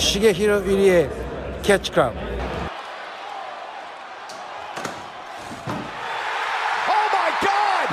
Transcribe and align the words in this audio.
Shigehiro 0.00 0.60
Irie 0.64 1.10
Catch 1.62 1.92
Club. 1.92 2.14
Oh 6.88 7.06
my 7.12 7.30
God! 7.42 7.90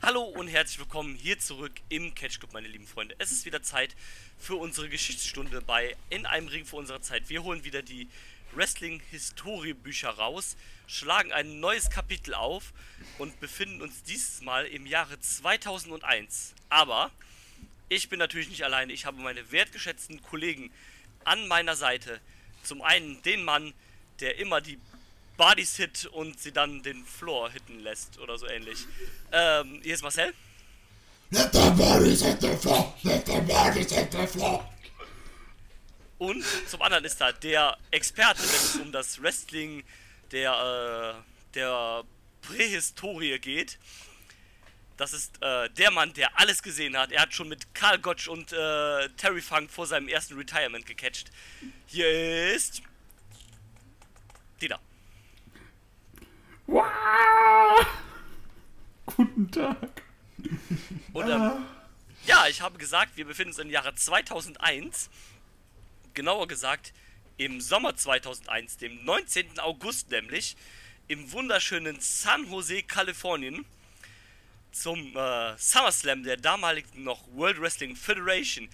Hallo 0.00 0.22
und 0.22 0.48
herzlich 0.48 0.78
willkommen 0.78 1.14
hier 1.14 1.38
zurück 1.38 1.72
im 1.90 2.14
Catch 2.14 2.38
Club, 2.40 2.54
meine 2.54 2.68
lieben 2.68 2.86
Freunde. 2.86 3.14
Es 3.18 3.30
ist 3.30 3.44
wieder 3.44 3.62
Zeit 3.62 3.94
für 4.38 4.56
unsere 4.56 4.88
Geschichtsstunde 4.88 5.60
bei 5.60 5.94
In 6.08 6.24
einem 6.24 6.48
Ring 6.48 6.64
vor 6.64 6.78
unserer 6.78 7.02
Zeit. 7.02 7.28
Wir 7.28 7.42
holen 7.42 7.64
wieder 7.64 7.82
die 7.82 8.08
Wrestling-Historie-Bücher 8.54 10.08
raus, 10.08 10.56
schlagen 10.86 11.32
ein 11.32 11.60
neues 11.60 11.90
Kapitel 11.90 12.32
auf 12.32 12.72
und 13.18 13.40
befinden 13.40 13.82
uns 13.82 14.02
dieses 14.04 14.40
Mal 14.40 14.64
im 14.64 14.86
Jahre 14.86 15.20
2001. 15.20 16.54
Aber 16.70 17.10
ich 17.92 18.08
bin 18.08 18.18
natürlich 18.18 18.48
nicht 18.48 18.64
alleine. 18.64 18.92
Ich 18.92 19.04
habe 19.04 19.20
meine 19.20 19.52
wertgeschätzten 19.52 20.22
Kollegen 20.22 20.72
an 21.24 21.46
meiner 21.46 21.76
Seite. 21.76 22.20
Zum 22.62 22.80
einen 22.80 23.20
den 23.22 23.44
Mann, 23.44 23.74
der 24.20 24.38
immer 24.38 24.60
die 24.60 24.78
Bodies 25.36 25.76
hit 25.76 26.06
und 26.06 26.40
sie 26.40 26.52
dann 26.52 26.82
den 26.82 27.04
Floor 27.04 27.50
hitten 27.50 27.80
lässt 27.80 28.18
oder 28.18 28.38
so 28.38 28.46
ähnlich. 28.46 28.86
Ähm, 29.30 29.80
hier 29.82 29.94
ist 29.94 30.02
Marcel. 30.02 30.32
Let 31.30 31.52
the 31.52 31.70
bodies 31.70 32.22
hit 32.22 32.40
the 32.40 32.56
floor. 32.56 32.94
Let 33.02 33.26
the 33.26 33.40
bodies 33.40 33.92
hit 33.92 34.12
the 34.12 34.26
floor. 34.26 34.68
Und 36.18 36.44
zum 36.68 36.80
anderen 36.82 37.04
ist 37.04 37.20
da 37.20 37.32
der 37.32 37.76
Experte, 37.90 38.40
wenn 38.42 38.48
es 38.48 38.76
um 38.76 38.92
das 38.92 39.20
Wrestling 39.20 39.82
der, 40.30 41.16
äh, 41.18 41.54
der 41.54 42.04
Prähistorie 42.42 43.38
geht. 43.38 43.78
Das 45.02 45.12
ist 45.12 45.42
äh, 45.42 45.68
der 45.70 45.90
Mann, 45.90 46.12
der 46.12 46.38
alles 46.38 46.62
gesehen 46.62 46.96
hat. 46.96 47.10
Er 47.10 47.22
hat 47.22 47.34
schon 47.34 47.48
mit 47.48 47.74
Karl 47.74 47.98
Gotch 47.98 48.28
und 48.28 48.52
äh, 48.52 49.08
Terry 49.16 49.40
Funk 49.40 49.68
vor 49.68 49.84
seinem 49.84 50.06
ersten 50.06 50.38
Retirement 50.38 50.86
gecatcht. 50.86 51.32
Hier 51.88 52.54
ist. 52.54 52.82
Dieter. 54.60 54.78
Wow! 56.68 57.84
Guten 59.06 59.50
Tag. 59.50 60.02
Und 61.12 61.28
ähm, 61.28 61.66
ja, 62.24 62.46
ich 62.46 62.60
habe 62.60 62.78
gesagt, 62.78 63.16
wir 63.16 63.24
befinden 63.24 63.50
uns 63.50 63.58
im 63.58 63.70
Jahre 63.70 63.96
2001. 63.96 65.10
Genauer 66.14 66.46
gesagt 66.46 66.92
im 67.38 67.60
Sommer 67.60 67.96
2001, 67.96 68.76
dem 68.76 69.04
19. 69.04 69.58
August 69.58 70.12
nämlich, 70.12 70.56
im 71.08 71.32
wunderschönen 71.32 71.98
San 71.98 72.48
Jose, 72.48 72.84
Kalifornien, 72.84 73.66
zum 74.72 75.14
äh, 75.16 75.56
SummerSlam 75.58 76.22
der 76.24 76.36
damaligen 76.36 77.04
noch 77.04 77.20
World 77.34 77.60
Wrestling 77.60 77.94
Federation. 77.96 78.68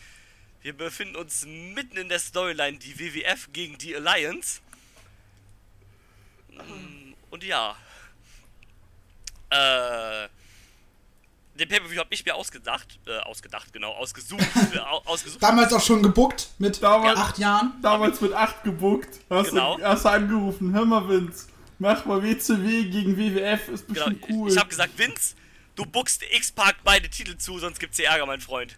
Wir 0.62 0.76
befinden 0.76 1.16
uns 1.16 1.44
mitten 1.46 1.96
in 1.96 2.08
der 2.08 2.18
Storyline, 2.18 2.78
die 2.78 2.98
WWF 2.98 3.48
gegen 3.52 3.78
die 3.78 3.94
Alliance. 3.94 4.60
Mm, 6.52 7.14
Und 7.30 7.44
ja, 7.44 7.76
äh, 9.50 10.28
den 11.58 11.68
Pay-Per-View 11.68 11.98
habe 11.98 12.14
ich 12.14 12.24
mir 12.24 12.34
ausgedacht, 12.34 12.98
äh, 13.06 13.18
ausgedacht, 13.18 13.72
genau, 13.72 13.92
ausgesucht, 13.92 14.42
äh, 14.74 14.78
au- 14.78 15.02
ausgesucht. 15.04 15.42
Damals 15.42 15.72
auch 15.72 15.82
schon 15.82 16.02
gebuckt 16.02 16.48
mit 16.58 16.82
Damals- 16.82 17.18
acht 17.18 17.38
Jahren. 17.38 17.72
Damals 17.82 18.20
mit 18.20 18.32
8 18.32 18.62
gebuckt. 18.64 19.20
Hast, 19.30 19.50
Genau. 19.50 19.76
du, 19.76 19.84
hast 19.84 20.04
du 20.04 20.08
angerufen. 20.10 20.72
Hör 20.72 20.84
mal, 20.84 21.08
Vince. 21.08 21.48
Mach 21.80 22.04
mal 22.04 22.22
WCW 22.22 22.84
gegen 22.90 23.16
WWF. 23.16 23.68
Ist 23.68 23.86
Genau, 23.88 24.06
bestimmt 24.06 24.24
cool. 24.30 24.48
ich, 24.48 24.54
ich 24.54 24.58
habe 24.60 24.68
gesagt, 24.68 24.98
Vince, 24.98 25.34
du 25.78 25.86
buckst 25.86 26.22
X-Pac 26.22 26.76
beide 26.82 27.08
Titel 27.08 27.36
zu, 27.36 27.58
sonst 27.58 27.78
gibt's 27.78 27.96
hier 27.96 28.08
Ärger, 28.08 28.26
mein 28.26 28.40
Freund. 28.40 28.76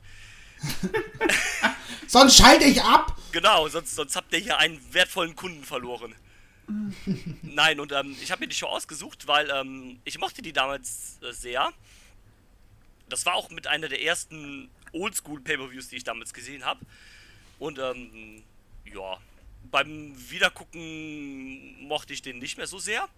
Sonst 2.06 2.36
schalte 2.36 2.64
ich 2.64 2.82
ab. 2.82 3.16
Genau, 3.32 3.66
sonst, 3.68 3.94
sonst 3.94 4.14
habt 4.14 4.32
ihr 4.32 4.40
hier 4.40 4.58
einen 4.58 4.80
wertvollen 4.92 5.34
Kunden 5.34 5.64
verloren. 5.64 6.14
Nein, 7.42 7.80
und 7.80 7.92
ähm, 7.92 8.14
ich 8.20 8.30
habe 8.30 8.40
mir 8.40 8.48
die 8.48 8.54
Show 8.54 8.66
ausgesucht, 8.66 9.26
weil 9.26 9.48
ähm, 9.48 10.00
ich 10.04 10.18
mochte 10.18 10.42
die 10.42 10.52
damals 10.52 11.18
äh, 11.22 11.32
sehr. 11.32 11.72
Das 13.08 13.24
war 13.24 13.36
auch 13.36 13.48
mit 13.50 13.66
einer 13.68 13.88
der 13.88 14.02
ersten 14.02 14.68
Oldschool 14.92 15.40
Pay-Per-Views, 15.40 15.88
die 15.88 15.96
ich 15.96 16.04
damals 16.04 16.34
gesehen 16.34 16.64
habe. 16.64 16.80
Und 17.58 17.78
ähm, 17.78 18.42
ja, 18.84 19.16
beim 19.70 20.14
Wiedergucken 20.30 21.86
mochte 21.86 22.12
ich 22.12 22.22
den 22.22 22.38
nicht 22.38 22.58
mehr 22.58 22.66
so 22.66 22.78
sehr. 22.78 23.08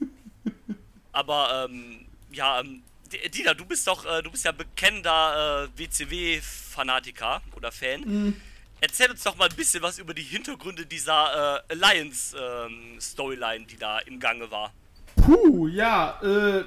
Aber 1.12 1.68
ähm, 1.68 2.06
ja, 2.34 2.60
ähm, 2.60 2.82
D- 3.12 3.28
Dieter, 3.28 3.54
du 3.54 3.64
bist 3.64 3.86
doch, 3.86 4.04
äh, 4.04 4.22
du 4.22 4.30
bist 4.30 4.44
ja 4.44 4.52
bekennender 4.52 5.68
äh, 5.76 5.78
WCW-Fanatiker 5.78 7.42
oder 7.56 7.70
Fan. 7.72 8.34
Erzähl 8.80 9.10
uns 9.10 9.22
doch 9.22 9.36
mal 9.36 9.48
ein 9.48 9.56
bisschen 9.56 9.82
was 9.82 9.98
über 9.98 10.12
die 10.14 10.22
Hintergründe 10.22 10.84
dieser 10.84 11.62
äh, 11.68 11.72
Alliance-Storyline, 11.72 13.66
die 13.66 13.76
da 13.76 13.98
im 14.00 14.20
Gange 14.20 14.50
war. 14.50 14.72
Puh, 15.16 15.68
ja, 15.68 16.20
äh, 16.22 16.64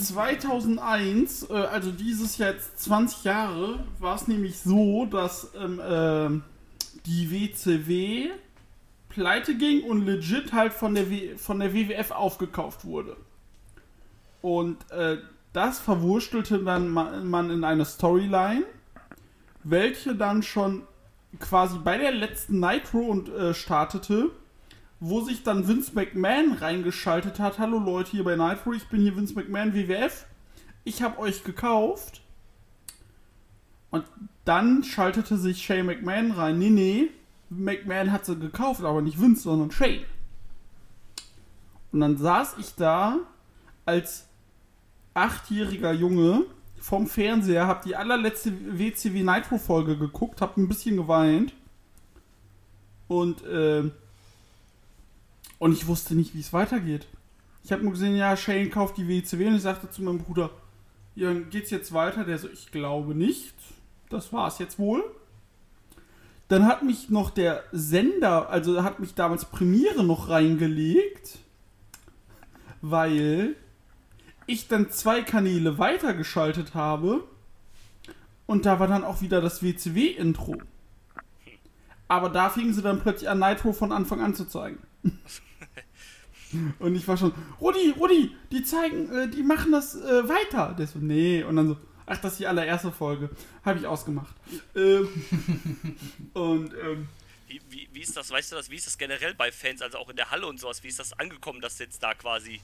2001, 0.00 1.48
äh, 1.50 1.52
also 1.54 1.90
dieses 1.92 2.38
Jahr 2.38 2.52
jetzt 2.52 2.80
20 2.80 3.24
Jahre, 3.24 3.84
war 3.98 4.16
es 4.16 4.26
nämlich 4.26 4.58
so, 4.58 5.06
dass 5.06 5.48
ähm, 5.54 5.80
ähm, 5.84 6.44
die 7.06 7.30
WCW 7.30 8.30
pleite 9.08 9.56
ging 9.56 9.82
und 9.84 10.06
legit 10.06 10.52
halt 10.52 10.72
von 10.72 10.94
der, 10.94 11.10
w 11.10 11.36
von 11.36 11.60
der 11.60 11.72
WWF 11.74 12.10
aufgekauft 12.10 12.84
wurde. 12.84 13.16
Und 14.42 14.90
äh, 14.90 15.18
das 15.52 15.78
verwurstelte 15.78 16.58
dann 16.62 16.88
ma 16.88 17.20
man 17.22 17.50
in 17.50 17.64
eine 17.64 17.84
Storyline, 17.84 18.64
welche 19.64 20.14
dann 20.14 20.42
schon 20.42 20.82
quasi 21.38 21.78
bei 21.78 21.96
der 21.96 22.12
letzten 22.12 22.60
Nitro 22.60 22.98
und 22.98 23.28
äh, 23.28 23.54
startete, 23.54 24.30
wo 25.00 25.20
sich 25.20 25.42
dann 25.42 25.66
Vince 25.66 25.92
McMahon 25.94 26.52
reingeschaltet 26.52 27.38
hat. 27.38 27.58
Hallo 27.58 27.78
Leute 27.78 28.10
hier 28.10 28.24
bei 28.24 28.36
Nitro, 28.36 28.72
ich 28.72 28.88
bin 28.88 29.00
hier 29.00 29.16
Vince 29.16 29.34
McMahon 29.34 29.74
WWF. 29.74 30.26
Ich 30.84 31.02
habe 31.02 31.18
euch 31.18 31.44
gekauft. 31.44 32.20
Und 33.90 34.04
dann 34.44 34.82
schaltete 34.82 35.36
sich 35.36 35.62
Shane 35.62 35.86
McMahon 35.86 36.32
rein. 36.32 36.58
Nee, 36.58 36.70
nee, 36.70 37.10
McMahon 37.50 38.10
hat 38.10 38.24
sie 38.26 38.36
gekauft, 38.36 38.82
aber 38.82 39.02
nicht 39.02 39.20
Vince, 39.20 39.42
sondern 39.42 39.70
Shane. 39.70 40.04
Und 41.92 42.00
dann 42.00 42.16
saß 42.16 42.56
ich 42.58 42.74
da 42.74 43.18
als 43.84 44.26
achtjähriger 45.14 45.92
Junge 45.92 46.44
vom 46.78 47.06
Fernseher, 47.06 47.66
hab 47.66 47.82
die 47.82 47.94
allerletzte 47.94 48.52
WCW 48.78 49.22
Nitro 49.22 49.58
Folge 49.58 49.96
geguckt, 49.96 50.40
hab 50.40 50.56
ein 50.56 50.68
bisschen 50.68 50.96
geweint. 50.96 51.54
Und, 53.08 53.44
äh, 53.44 53.84
und 55.58 55.72
ich 55.72 55.86
wusste 55.86 56.14
nicht, 56.14 56.34
wie 56.34 56.40
es 56.40 56.52
weitergeht. 56.52 57.06
Ich 57.64 57.70
habe 57.70 57.82
nur 57.82 57.92
gesehen, 57.92 58.16
ja, 58.16 58.36
Shane 58.36 58.70
kauft 58.70 58.96
die 58.96 59.06
WCW 59.06 59.46
und 59.46 59.56
ich 59.56 59.62
sagte 59.62 59.88
zu 59.90 60.02
meinem 60.02 60.18
Bruder, 60.18 60.50
ja, 61.14 61.32
geht's 61.32 61.70
jetzt 61.70 61.92
weiter? 61.92 62.24
Der 62.24 62.38
so, 62.38 62.48
ich 62.48 62.72
glaube 62.72 63.14
nicht. 63.14 63.54
Das 64.08 64.32
war's 64.32 64.58
jetzt 64.58 64.78
wohl. 64.78 65.04
Dann 66.48 66.66
hat 66.66 66.82
mich 66.82 67.08
noch 67.08 67.30
der 67.30 67.62
Sender, 67.72 68.50
also 68.50 68.82
hat 68.82 68.98
mich 68.98 69.14
damals 69.14 69.44
Premiere 69.44 70.04
noch 70.04 70.28
reingelegt, 70.28 71.38
weil 72.80 73.54
ich 74.46 74.68
dann 74.68 74.90
zwei 74.90 75.22
Kanäle 75.22 75.78
weitergeschaltet 75.78 76.74
habe 76.74 77.24
und 78.46 78.66
da 78.66 78.80
war 78.80 78.88
dann 78.88 79.04
auch 79.04 79.20
wieder 79.20 79.40
das 79.40 79.62
WCW-Intro. 79.62 80.56
Aber 82.08 82.28
da 82.28 82.50
fingen 82.50 82.74
sie 82.74 82.82
dann 82.82 83.00
plötzlich 83.00 83.30
an, 83.30 83.38
Nitro 83.38 83.72
von 83.72 83.92
Anfang 83.92 84.20
an 84.20 84.34
zu 84.34 84.44
zeigen. 84.44 84.78
Und 86.78 86.94
ich 86.94 87.08
war 87.08 87.16
schon, 87.16 87.32
Rudi, 87.60 87.94
Rudi, 87.98 88.36
die 88.50 88.62
zeigen, 88.62 89.10
äh, 89.10 89.28
die 89.28 89.42
machen 89.42 89.72
das 89.72 89.94
äh, 89.94 90.28
weiter. 90.28 90.74
Der 90.78 90.86
so, 90.86 90.98
nee. 90.98 91.42
Und 91.42 91.56
dann 91.56 91.68
so, 91.68 91.76
ach, 92.04 92.18
das 92.18 92.32
ist 92.32 92.40
die 92.40 92.46
allererste 92.46 92.92
Folge. 92.92 93.30
Habe 93.64 93.78
ich 93.78 93.86
ausgemacht. 93.86 94.34
Ähm, 94.76 95.08
und, 96.34 96.74
ähm, 96.74 97.08
Wie, 97.48 97.60
wie, 97.70 97.88
wie 97.90 98.00
ist 98.00 98.14
das, 98.14 98.30
weißt 98.30 98.52
du 98.52 98.56
das, 98.56 98.68
wie 98.68 98.76
ist 98.76 98.86
das 98.86 98.98
generell 98.98 99.34
bei 99.34 99.50
Fans, 99.50 99.80
also 99.80 99.96
auch 99.96 100.10
in 100.10 100.16
der 100.16 100.30
Halle 100.30 100.46
und 100.46 100.60
sowas, 100.60 100.82
wie 100.82 100.88
ist 100.88 100.98
das 100.98 101.18
angekommen, 101.18 101.62
dass 101.62 101.78
jetzt 101.78 102.02
da 102.02 102.12
quasi 102.12 102.60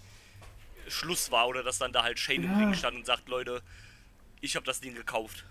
Schluss 0.91 1.31
war 1.31 1.49
oder 1.49 1.63
dass 1.63 1.79
dann 1.79 1.93
da 1.93 2.03
halt 2.03 2.19
Shane 2.19 2.45
im 2.45 2.51
Ja. 2.51 2.59
Ring 2.59 2.75
stand 2.75 2.97
und 2.97 3.07
sagt, 3.07 3.29
Leute, 3.29 3.63
ich 4.41 4.57
habe 4.57 4.67
das 4.67 4.81
Ding 4.81 4.95
gekauft. 4.95 5.45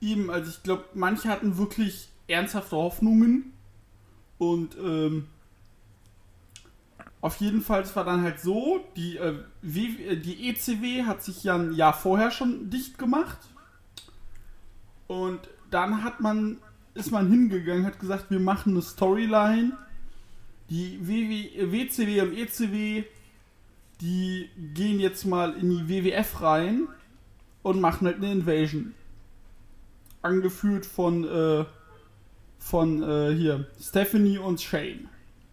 Eben, 0.00 0.30
also 0.30 0.50
ich 0.50 0.62
glaube, 0.62 0.84
manche 0.94 1.28
hatten 1.28 1.58
wirklich 1.58 2.08
ernsthafte 2.28 2.76
Hoffnungen. 2.76 3.52
Und 4.38 4.76
ähm, 4.76 5.26
auf 7.20 7.36
jeden 7.36 7.62
Fall, 7.62 7.82
es 7.82 7.96
war 7.96 8.04
dann 8.04 8.22
halt 8.22 8.40
so, 8.40 8.84
die, 8.96 9.16
äh, 9.16 9.34
w, 9.62 9.86
äh, 10.04 10.16
die 10.16 10.48
ECW 10.50 11.04
hat 11.04 11.22
sich 11.24 11.42
ja 11.42 11.56
ein 11.56 11.72
Jahr 11.72 11.94
vorher 11.94 12.30
schon 12.30 12.70
dicht 12.70 12.98
gemacht. 12.98 13.38
Und 15.08 15.40
dann 15.70 16.04
hat 16.04 16.20
man, 16.20 16.58
ist 16.94 17.10
man 17.10 17.28
hingegangen, 17.28 17.84
hat 17.86 17.98
gesagt, 17.98 18.30
wir 18.30 18.40
machen 18.40 18.72
eine 18.74 18.82
Storyline. 18.82 19.76
Die 20.70 21.00
WW, 21.00 21.72
WCW 21.72 22.20
und 22.20 22.36
ECW, 22.36 23.04
die 24.00 24.48
gehen 24.74 25.00
jetzt 25.00 25.24
mal 25.24 25.54
in 25.54 25.70
die 25.70 25.88
WWF 25.88 26.40
rein 26.42 26.88
und 27.62 27.80
machen 27.80 28.06
halt 28.06 28.16
eine 28.18 28.30
Invasion. 28.32 28.94
Angeführt 30.22 30.84
von, 30.86 31.24
äh, 31.24 31.64
von 32.58 33.02
äh, 33.02 33.34
hier, 33.34 33.68
Stephanie 33.80 34.38
und 34.38 34.60
Shane. 34.60 35.08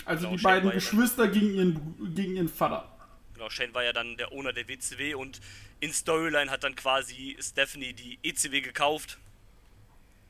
Also 0.06 0.22
Genau, 0.26 0.32
die 0.34 0.40
Shane 0.40 0.44
beiden 0.52 0.66
war 0.66 0.74
ja 0.74 0.80
Geschwister 0.80 1.28
gegen 1.28 1.54
ihren, 1.56 2.14
gegen 2.16 2.36
ihren 2.36 2.50
Vater. 2.50 2.90
Genau, 3.34 3.50
Shane 3.50 3.74
war 3.74 3.84
ja 3.84 3.94
dann 3.94 4.18
der 4.18 4.32
Owner 4.32 4.54
der 4.54 4.68
WCW 4.68 5.16
und 5.16 5.40
in 5.80 5.92
Storyline 5.94 6.50
hat 6.50 6.64
dann 6.64 6.76
quasi 6.76 7.36
Stephanie 7.40 7.94
die 7.94 8.18
ECW 8.24 8.62
gekauft. 8.62 9.18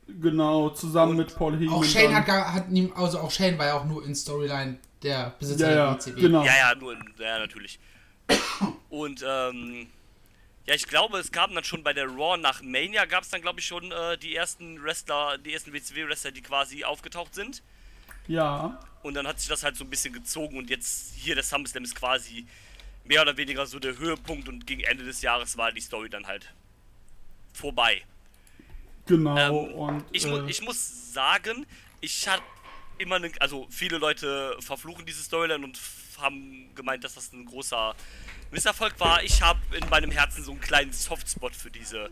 Genau, 0.08 0.70
zusammen 0.70 1.12
Und 1.12 1.16
mit 1.18 1.34
Paul 1.34 1.54
Heyman. 1.56 1.74
Auch 1.74 1.84
Shane 1.84 2.14
hat, 2.14 2.26
gar, 2.26 2.52
hat 2.54 2.70
nie, 2.70 2.92
also 2.94 3.18
auch 3.18 3.30
Shane 3.30 3.58
war 3.58 3.66
ja 3.66 3.74
auch 3.80 3.84
nur 3.84 4.04
in 4.04 4.14
Storyline 4.14 4.78
der 5.02 5.34
Besitzer 5.38 5.68
Ja, 5.68 5.74
der 5.74 5.84
ja, 5.84 5.94
WCW. 5.94 6.20
genau. 6.20 6.44
Ja, 6.44 6.56
ja, 6.56 6.74
nur, 6.76 6.92
in- 6.92 7.14
ja, 7.18 7.38
natürlich. 7.38 7.78
Und, 8.88 9.24
ähm, 9.26 9.88
ja, 10.66 10.74
ich 10.74 10.88
glaube, 10.88 11.18
es 11.18 11.30
gab 11.30 11.52
dann 11.54 11.62
schon 11.62 11.84
bei 11.84 11.92
der 11.92 12.06
Raw 12.06 12.36
nach 12.36 12.62
Mania, 12.62 13.04
gab 13.04 13.22
es 13.22 13.28
dann, 13.28 13.40
glaube 13.40 13.60
ich, 13.60 13.66
schon 13.66 13.92
äh, 13.92 14.18
die 14.18 14.34
ersten 14.34 14.82
Wrestler, 14.82 15.38
die 15.38 15.52
ersten 15.52 15.72
WCW-Wrestler, 15.72 16.32
die 16.32 16.42
quasi 16.42 16.84
aufgetaucht 16.84 17.34
sind. 17.34 17.62
Ja, 18.26 18.80
Und 19.02 19.14
dann 19.14 19.26
hat 19.26 19.38
sich 19.38 19.48
das 19.48 19.62
halt 19.62 19.76
so 19.76 19.84
ein 19.84 19.90
bisschen 19.90 20.12
gezogen 20.12 20.58
und 20.58 20.68
jetzt 20.68 21.14
hier 21.14 21.36
der 21.36 21.44
SummerSlam 21.44 21.84
ist 21.84 21.94
quasi 21.94 22.46
mehr 23.04 23.22
oder 23.22 23.36
weniger 23.36 23.66
so 23.66 23.78
der 23.78 23.96
Höhepunkt 23.98 24.48
und 24.48 24.66
gegen 24.66 24.82
Ende 24.82 25.04
des 25.04 25.22
Jahres 25.22 25.56
war 25.56 25.70
die 25.70 25.80
Story 25.80 26.10
dann 26.10 26.26
halt 26.26 26.52
vorbei. 27.52 28.02
genau. 29.06 29.36
Ähm, 29.36 29.74
und, 29.74 30.04
ich, 30.10 30.26
mu 30.26 30.38
äh, 30.38 30.50
ich 30.50 30.60
muss 30.62 31.12
sagen, 31.12 31.66
ich 32.00 32.26
hatte 32.26 32.42
immer 32.98 33.20
ne, 33.20 33.30
also 33.38 33.66
viele 33.70 33.98
Leute 33.98 34.56
verfluchen 34.60 35.06
diese 35.06 35.22
Storyline 35.22 35.64
und 35.64 35.78
haben 36.18 36.74
gemeint, 36.74 37.04
dass 37.04 37.14
das 37.14 37.32
ein 37.32 37.44
großer 37.46 37.94
Misserfolg 38.50 38.98
war. 38.98 39.22
Ich 39.22 39.42
habe 39.42 39.60
in 39.76 39.88
meinem 39.88 40.10
Herzen 40.10 40.44
so 40.44 40.52
einen 40.52 40.60
kleinen 40.60 40.92
Softspot 40.92 41.54
für 41.54 41.70
diese 41.70 42.10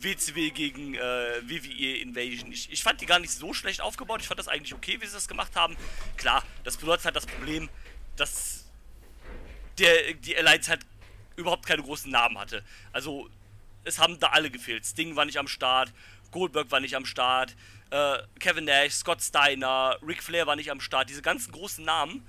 WCW 0.00 0.50
gegen 0.50 0.94
äh, 0.94 0.98
WWE 1.42 1.98
Invasion. 1.98 2.52
Ich, 2.52 2.70
ich 2.70 2.82
fand 2.82 3.00
die 3.00 3.06
gar 3.06 3.18
nicht 3.18 3.32
so 3.32 3.54
schlecht 3.54 3.80
aufgebaut. 3.80 4.20
Ich 4.20 4.28
fand 4.28 4.38
das 4.38 4.48
eigentlich 4.48 4.74
okay, 4.74 5.00
wie 5.00 5.06
sie 5.06 5.14
das 5.14 5.28
gemacht 5.28 5.56
haben. 5.56 5.76
Klar, 6.16 6.42
das 6.64 6.76
bedeutet 6.76 7.04
halt 7.06 7.16
das 7.16 7.26
Problem, 7.26 7.68
dass 8.16 8.64
der, 9.78 10.14
die 10.14 10.36
Alliance 10.36 10.70
halt 10.70 10.86
überhaupt 11.36 11.66
keine 11.66 11.82
großen 11.82 12.10
Namen 12.10 12.38
hatte. 12.38 12.62
Also, 12.92 13.28
es 13.84 13.98
haben 13.98 14.18
da 14.18 14.28
alle 14.28 14.50
gefehlt. 14.50 14.84
Sting 14.84 15.16
war 15.16 15.24
nicht 15.24 15.38
am 15.38 15.48
Start, 15.48 15.92
Goldberg 16.30 16.70
war 16.70 16.80
nicht 16.80 16.96
am 16.96 17.06
Start, 17.06 17.54
äh, 17.90 18.18
Kevin 18.40 18.64
Nash, 18.64 18.94
Scott 18.94 19.22
Steiner, 19.22 19.96
Ric 20.06 20.22
Flair 20.22 20.46
war 20.46 20.56
nicht 20.56 20.70
am 20.70 20.80
Start. 20.80 21.08
Diese 21.08 21.22
ganzen 21.22 21.52
großen 21.52 21.84
Namen. 21.84 22.26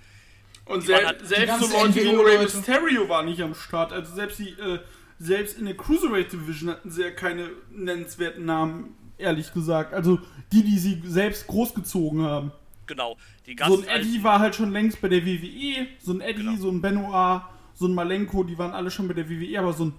Und 0.68 0.82
sel 0.82 1.00
die 1.22 1.26
selbst 1.26 1.60
so 1.60 1.78
Leute 1.78 1.96
wie 1.96 2.10
Rey. 2.10 2.40
Mysterio 2.40 3.08
war 3.10 3.24
nicht 3.24 3.42
am 3.42 3.56
Start. 3.56 3.94
Also 3.94 4.14
selbst 4.14 4.40
die, 4.40 4.50
äh, 4.50 4.80
selbst 5.20 5.58
in 5.58 5.66
der 5.66 5.76
Cruiserweight 5.78 6.32
Division 6.32 6.70
hatten 6.70 6.92
sie 6.92 7.02
ja 7.04 7.12
keine 7.12 7.50
nennenswerten 7.72 8.46
Namen, 8.46 8.96
ehrlich 9.18 9.54
gesagt. 9.54 9.94
Also 9.94 10.20
die, 10.52 10.64
die 10.64 10.78
sie 10.78 11.02
selbst 11.06 11.48
großgezogen 11.48 12.22
haben. 12.24 12.52
Genau, 12.86 13.18
die 13.46 13.56
So 13.68 13.82
ein 13.82 13.88
Eddie 13.88 14.24
war 14.24 14.40
halt 14.40 14.56
schon 14.56 14.72
längst 14.72 15.02
bei 15.02 15.10
der 15.10 15.26
WWE, 15.26 15.88
so 16.00 16.14
ein 16.14 16.22
Eddie, 16.22 16.44
Genau. 16.44 16.58
so 16.58 16.70
ein 16.70 16.82
Benoit, 16.82 17.42
so 17.74 17.86
ein 17.88 17.94
Malenko, 17.94 18.44
die 18.44 18.58
waren 18.58 18.72
alle 18.72 18.90
schon 18.92 19.08
bei 19.10 19.14
der 19.14 19.30
WWE, 19.30 19.60
aber 19.60 19.74
so 19.74 19.86
ein 19.86 19.94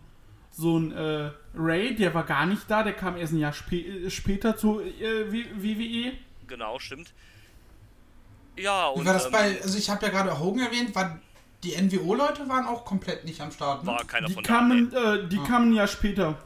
so 0.51 0.79
ein 0.79 0.93
äh, 0.93 1.31
Ray, 1.55 1.95
der 1.95 2.15
war 2.15 2.25
gar 2.25 2.47
nicht 2.47 2.63
da, 2.69 2.83
der 2.83 2.95
kam 2.95 3.17
erst 3.17 3.33
ein 3.33 3.39
Jahr 3.39 3.53
spä 3.53 3.81
äh, 4.07 4.11
später 4.11 4.57
zur 4.57 4.83
äh, 4.85 5.31
WWE. 5.31 6.13
Genau, 6.49 6.79
stimmt. 6.79 7.13
Ja, 8.59 8.89
und 8.89 9.03
Wie 9.03 9.07
war 9.07 9.15
das 9.15 9.27
ähm, 9.27 9.33
bei, 9.33 9.63
also 9.63 9.79
ich 9.79 9.89
habe 9.89 10.05
ja 10.07 10.13
gerade 10.13 10.39
Hogan 10.39 10.65
erwähnt, 10.65 10.95
war, 10.95 11.19
die 11.63 11.77
NWO-Leute 11.81 12.49
waren 12.49 12.67
auch 12.67 12.85
komplett 12.85 13.25
nicht 13.25 13.41
am 13.41 13.51
Start. 13.51 13.85
Ne? 13.85 13.93
war 13.93 14.05
keiner 14.05 14.29
Die 14.29 14.35
von 14.35 14.45
kamen, 14.45 14.93
äh, 14.93 15.29
die 15.29 15.39
kamen 15.39 15.71
ein 15.71 15.75
Jahr 15.75 15.89
später. 15.89 16.39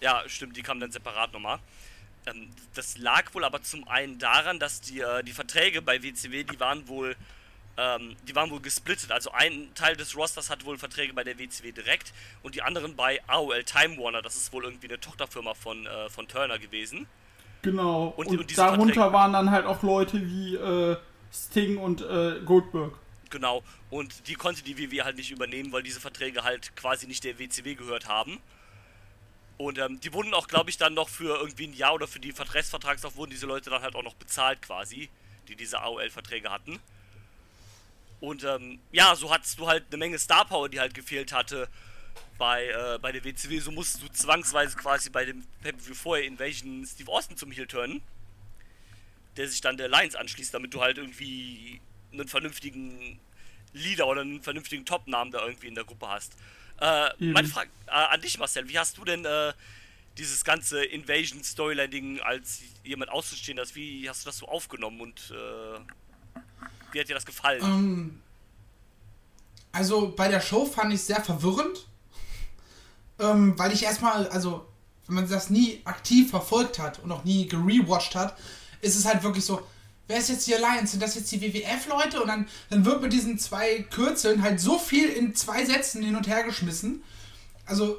Ja, 0.00 0.22
stimmt, 0.26 0.56
die 0.56 0.62
kamen 0.62 0.80
dann 0.80 0.92
separat 0.92 1.32
nochmal. 1.32 1.58
Ähm, 2.26 2.48
das 2.74 2.98
lag 2.98 3.32
wohl 3.34 3.44
aber 3.44 3.62
zum 3.62 3.86
einen 3.88 4.18
daran, 4.18 4.58
dass 4.58 4.80
die, 4.80 5.00
äh, 5.00 5.22
die 5.22 5.32
Verträge 5.32 5.82
bei 5.82 6.02
WCW, 6.02 6.44
die 6.44 6.60
waren 6.60 6.86
wohl, 6.88 7.16
ähm, 7.76 8.16
die 8.28 8.34
waren 8.34 8.50
wohl 8.50 8.60
gesplittet. 8.60 9.12
Also 9.12 9.30
ein 9.32 9.72
Teil 9.74 9.96
des 9.96 10.16
Rosters 10.16 10.50
hat 10.50 10.64
wohl 10.64 10.78
Verträge 10.78 11.12
bei 11.14 11.24
der 11.24 11.38
WCW 11.38 11.72
direkt 11.72 12.12
und 12.42 12.54
die 12.54 12.62
anderen 12.62 12.96
bei 12.96 13.20
AOL 13.26 13.64
Time 13.64 13.96
Warner. 13.98 14.22
Das 14.22 14.36
ist 14.36 14.52
wohl 14.52 14.64
irgendwie 14.64 14.88
eine 14.88 15.00
Tochterfirma 15.00 15.54
von, 15.54 15.86
äh, 15.86 16.10
von 16.10 16.28
Turner 16.28 16.58
gewesen. 16.58 17.06
Genau. 17.70 18.14
Und- 18.16 18.26
Und, 18.28 18.38
und 18.38 18.58
darunter 18.58 18.94
Verträge- 18.94 19.12
waren 19.12 19.32
dann 19.32 19.50
halt 19.50 19.66
auch 19.66 19.82
Leute 19.82 20.24
wie 20.26 20.54
äh, 20.56 20.96
Sting 21.32 21.76
und 21.78 22.00
äh, 22.02 22.40
Goldberg. 22.44 22.94
Genau. 23.30 23.62
Und 23.90 24.28
die 24.28 24.34
konnte 24.34 24.62
die 24.62 24.78
WWE 24.78 25.04
halt 25.04 25.16
nicht 25.16 25.30
übernehmen, 25.30 25.72
weil 25.72 25.82
diese 25.82 26.00
Verträge 26.00 26.44
halt 26.44 26.74
quasi 26.76 27.06
nicht 27.06 27.24
der 27.24 27.38
WCW 27.38 27.74
gehört 27.74 28.06
haben. 28.08 28.38
Und 29.58 29.78
ähm, 29.78 29.98
die 30.00 30.12
wurden 30.12 30.32
auch, 30.34 30.48
glaube 30.48 30.70
ich, 30.70 30.76
dann 30.76 30.94
noch 30.94 31.08
für 31.08 31.36
irgendwie 31.38 31.66
ein 31.66 31.72
Jahr 31.72 31.94
oder 31.94 32.06
für 32.06 32.20
die 32.20 32.30
Restvertragslauf 32.30 33.16
wurden 33.16 33.30
diese 33.30 33.46
Leute 33.46 33.70
dann 33.70 33.82
halt 33.82 33.94
auch 33.96 34.02
noch 34.02 34.14
bezahlt 34.14 34.60
quasi, 34.62 35.08
die 35.48 35.56
diese 35.56 35.80
AOL-Verträge 35.80 36.50
hatten. 36.50 36.78
Und 38.20 38.44
ähm, 38.44 38.78
ja, 38.92 39.14
so 39.16 39.32
hattest 39.32 39.58
du 39.58 39.66
halt 39.66 39.84
eine 39.88 39.96
Menge 39.98 40.18
Star 40.18 40.44
Power, 40.46 40.68
die 40.68 40.78
halt 40.80 40.94
gefehlt 40.94 41.32
hatte 41.32 41.68
bei, 42.38 42.66
äh, 42.66 42.98
bei 43.00 43.12
der 43.12 43.24
WCW. 43.24 43.58
So 43.58 43.70
musstest 43.70 44.02
du 44.02 44.08
zwangsweise 44.08 44.76
quasi 44.76 45.10
bei 45.10 45.24
dem 45.24 45.44
Pay-Per-View 45.62 45.94
vorher 45.94 46.26
Invasion 46.26 46.86
Steve 46.86 47.10
Austin 47.10 47.36
zum 47.36 47.50
Heel 47.50 47.66
turnen, 47.66 48.02
der 49.36 49.48
sich 49.48 49.60
dann 49.60 49.76
der 49.76 49.86
Alliance 49.86 50.18
anschließt, 50.18 50.52
damit 50.52 50.74
du 50.74 50.80
halt 50.80 50.98
irgendwie 50.98 51.80
einen 52.12 52.28
vernünftigen 52.28 53.18
Leader 53.72 54.06
oder 54.06 54.22
einen 54.22 54.42
vernünftigen 54.42 54.84
Top-Namen 54.84 55.32
da 55.32 55.44
irgendwie 55.44 55.68
in 55.68 55.74
der 55.74 55.84
Gruppe 55.84 56.08
hast. 56.08 56.34
Äh, 56.80 57.10
Eben. 57.18 57.32
meine 57.32 57.48
Frage 57.48 57.70
äh, 57.86 57.90
an 57.90 58.20
dich, 58.20 58.38
Marcel, 58.38 58.68
wie 58.68 58.78
hast 58.78 58.98
du 58.98 59.04
denn 59.04 59.24
äh, 59.24 59.52
dieses 60.18 60.44
ganze 60.44 60.84
Invasion-Storyline-Ding 60.84 62.20
als 62.20 62.60
jemand 62.84 63.10
auszustehen 63.10 63.58
hast, 63.58 63.74
wie 63.74 64.08
hast 64.08 64.24
du 64.24 64.28
das 64.28 64.38
so 64.38 64.46
aufgenommen 64.46 65.00
und 65.00 65.30
äh, 65.30 65.78
wie 66.92 67.00
hat 67.00 67.08
dir 67.08 67.14
das 67.14 67.26
gefallen? 67.26 67.62
Ähm, 67.62 68.22
also 69.72 70.14
bei 70.16 70.28
der 70.28 70.40
Show 70.40 70.64
fand 70.64 70.92
ich 70.92 71.00
es 71.00 71.06
sehr 71.06 71.22
verwirrend, 71.22 71.86
ähm, 73.18 73.58
weil 73.58 73.72
ich 73.72 73.84
erstmal, 73.84 74.28
also 74.28 74.66
wenn 75.06 75.16
man 75.16 75.28
das 75.28 75.50
nie 75.50 75.80
aktiv 75.84 76.30
verfolgt 76.30 76.78
hat 76.78 76.98
und 76.98 77.12
auch 77.12 77.24
nie 77.24 77.46
gerewatcht 77.46 78.14
hat, 78.14 78.36
ist 78.80 78.96
es 78.96 79.04
halt 79.04 79.22
wirklich 79.22 79.44
so, 79.44 79.62
wer 80.08 80.18
ist 80.18 80.28
jetzt 80.28 80.46
die 80.46 80.54
Alliance? 80.54 80.92
Sind 80.92 81.02
das 81.02 81.14
jetzt 81.14 81.30
die 81.32 81.40
WWF-Leute? 81.40 82.20
Und 82.20 82.28
dann, 82.28 82.48
dann 82.70 82.84
wird 82.84 83.02
mit 83.02 83.12
diesen 83.12 83.38
zwei 83.38 83.82
Kürzeln 83.90 84.42
halt 84.42 84.60
so 84.60 84.78
viel 84.78 85.08
in 85.08 85.34
zwei 85.34 85.64
Sätzen 85.64 86.02
hin 86.02 86.16
und 86.16 86.28
her 86.28 86.42
geschmissen. 86.42 87.02
Also, 87.66 87.96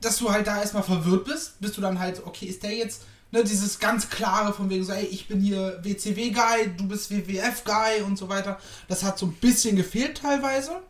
dass 0.00 0.18
du 0.18 0.30
halt 0.30 0.46
da 0.46 0.60
erstmal 0.60 0.82
verwirrt 0.82 1.24
bist, 1.24 1.60
bist 1.60 1.76
du 1.76 1.80
dann 1.80 1.98
halt, 1.98 2.24
okay, 2.24 2.46
ist 2.46 2.62
der 2.62 2.74
jetzt, 2.74 3.02
ne, 3.32 3.42
dieses 3.42 3.78
ganz 3.78 4.08
klare 4.10 4.52
von 4.52 4.70
wegen 4.70 4.84
so, 4.84 4.92
ey, 4.92 5.06
ich 5.06 5.26
bin 5.26 5.40
hier 5.40 5.80
WCW-Guy, 5.82 6.76
du 6.76 6.86
bist 6.86 7.10
WWF-Guy 7.10 8.02
und 8.02 8.16
so 8.16 8.28
weiter. 8.28 8.60
Das 8.86 9.02
hat 9.02 9.18
so 9.18 9.26
ein 9.26 9.32
bisschen 9.32 9.76
gefehlt 9.76 10.18
teilweise. 10.18 10.80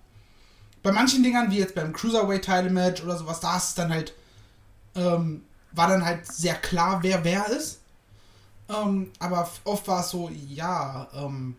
Bei 0.88 0.94
manchen 0.94 1.22
Dingern, 1.22 1.50
wie 1.50 1.58
jetzt 1.58 1.74
beim 1.74 1.92
Cruiserweight-Title-Match 1.92 3.02
oder 3.02 3.18
sowas, 3.18 3.40
da 3.40 3.58
ist 3.58 3.76
dann 3.76 3.92
halt, 3.92 4.14
ähm, 4.94 5.44
war 5.72 5.86
dann 5.86 6.02
halt 6.02 6.26
sehr 6.26 6.54
klar, 6.54 7.02
wer 7.02 7.22
wer 7.24 7.46
ist. 7.48 7.80
Ähm, 8.70 9.10
aber 9.18 9.50
oft 9.64 9.86
war 9.86 10.00
es 10.00 10.08
so, 10.08 10.30
ja, 10.48 11.06
ähm, 11.14 11.58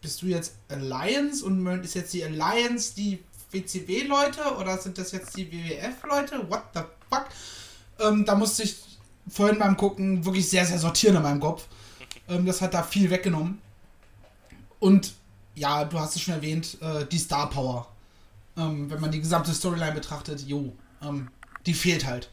bist 0.00 0.22
du 0.22 0.26
jetzt 0.26 0.54
Alliance 0.68 1.44
und 1.44 1.66
ist 1.82 1.94
jetzt 1.94 2.12
die 2.12 2.22
Alliance 2.22 2.94
die 2.94 3.24
WCW-Leute 3.50 4.56
oder 4.56 4.78
sind 4.78 4.96
das 4.96 5.10
jetzt 5.10 5.36
die 5.36 5.50
WWF-Leute? 5.50 6.48
What 6.48 6.62
the 6.74 6.82
fuck? 7.10 7.26
Ähm, 7.98 8.24
da 8.24 8.36
musste 8.36 8.62
ich 8.62 8.76
vorhin 9.26 9.58
beim 9.58 9.76
Gucken 9.76 10.24
wirklich 10.24 10.48
sehr, 10.48 10.64
sehr 10.64 10.78
sortieren 10.78 11.16
in 11.16 11.22
meinem 11.22 11.40
Kopf. 11.40 11.66
Ähm, 12.28 12.46
das 12.46 12.60
hat 12.60 12.74
da 12.74 12.84
viel 12.84 13.10
weggenommen. 13.10 13.60
Und 14.78 15.14
ja, 15.56 15.84
du 15.84 15.98
hast 15.98 16.14
es 16.14 16.22
schon 16.22 16.34
erwähnt, 16.34 16.78
äh, 16.80 17.04
die 17.06 17.18
Star 17.18 17.50
Power. 17.50 17.88
Ähm, 18.56 18.90
wenn 18.90 19.00
man 19.00 19.10
die 19.10 19.20
gesamte 19.20 19.52
Storyline 19.52 19.92
betrachtet, 19.92 20.42
jo, 20.46 20.74
ähm, 21.02 21.28
die 21.66 21.74
fehlt 21.74 22.06
halt. 22.06 22.28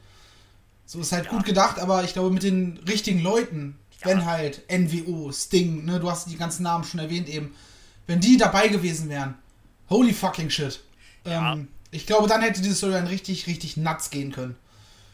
So 0.85 0.99
ist 0.99 1.11
halt 1.11 1.29
gut 1.29 1.45
gedacht, 1.45 1.79
aber 1.79 2.03
ich 2.03 2.13
glaube 2.13 2.31
mit 2.31 2.43
den 2.43 2.79
richtigen 2.87 3.21
Leuten, 3.21 3.77
wenn 4.03 4.25
halt 4.25 4.63
NWO, 4.71 5.31
Sting, 5.31 5.85
ne, 5.85 5.99
du 5.99 6.09
hast 6.09 6.29
die 6.29 6.37
ganzen 6.37 6.63
Namen 6.63 6.83
schon 6.83 6.99
erwähnt 6.99 7.29
eben, 7.29 7.53
wenn 8.07 8.19
die 8.19 8.37
dabei 8.37 8.69
gewesen 8.69 9.07
wären, 9.09 9.35
holy 9.89 10.13
fucking 10.13 10.49
shit. 10.49 10.79
Ja. 11.25 11.53
Ähm, 11.53 11.67
ich 11.91 12.05
glaube, 12.05 12.27
dann 12.27 12.41
hätte 12.41 12.61
diese 12.61 12.75
Storyline 12.75 13.09
richtig, 13.09 13.47
richtig 13.47 13.77
nuts 13.77 14.09
gehen 14.09 14.31
können. 14.31 14.55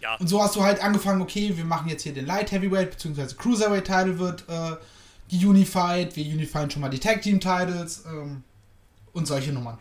ja, 0.01 0.15
Und 0.15 0.27
so 0.27 0.41
hast 0.41 0.55
du 0.55 0.63
halt 0.63 0.81
angefangen, 0.83 1.21
okay, 1.21 1.57
wir 1.57 1.65
machen 1.65 1.89
jetzt 1.89 2.03
hier 2.03 2.13
den 2.13 2.25
Light 2.25 2.51
Heavyweight 2.51 2.91
bzw. 2.91 3.35
Cruiserweight 3.35 3.85
Title 3.85 4.19
wird 4.19 4.45
äh, 4.47 4.75
geunified, 5.29 6.15
wir 6.15 6.25
unifieren 6.25 6.69
schon 6.69 6.81
mal 6.81 6.89
die 6.89 6.99
Tag 6.99 7.21
Team 7.21 7.39
Titles 7.39 8.03
ähm, 8.05 8.43
und 9.13 9.27
solche 9.27 9.51
Nummern. 9.51 9.77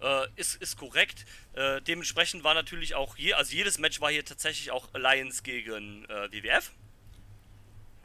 Äh, 0.00 0.26
ist, 0.36 0.56
ist 0.56 0.76
korrekt. 0.76 1.24
Äh, 1.54 1.80
dementsprechend 1.82 2.44
war 2.44 2.54
natürlich 2.54 2.94
auch 2.94 3.16
je, 3.16 3.34
also 3.34 3.54
jedes 3.54 3.78
Match 3.78 4.00
war 4.00 4.10
hier 4.10 4.24
tatsächlich 4.24 4.70
auch 4.70 4.88
Alliance 4.92 5.42
gegen 5.42 6.04
äh, 6.06 6.32
WWF. 6.32 6.72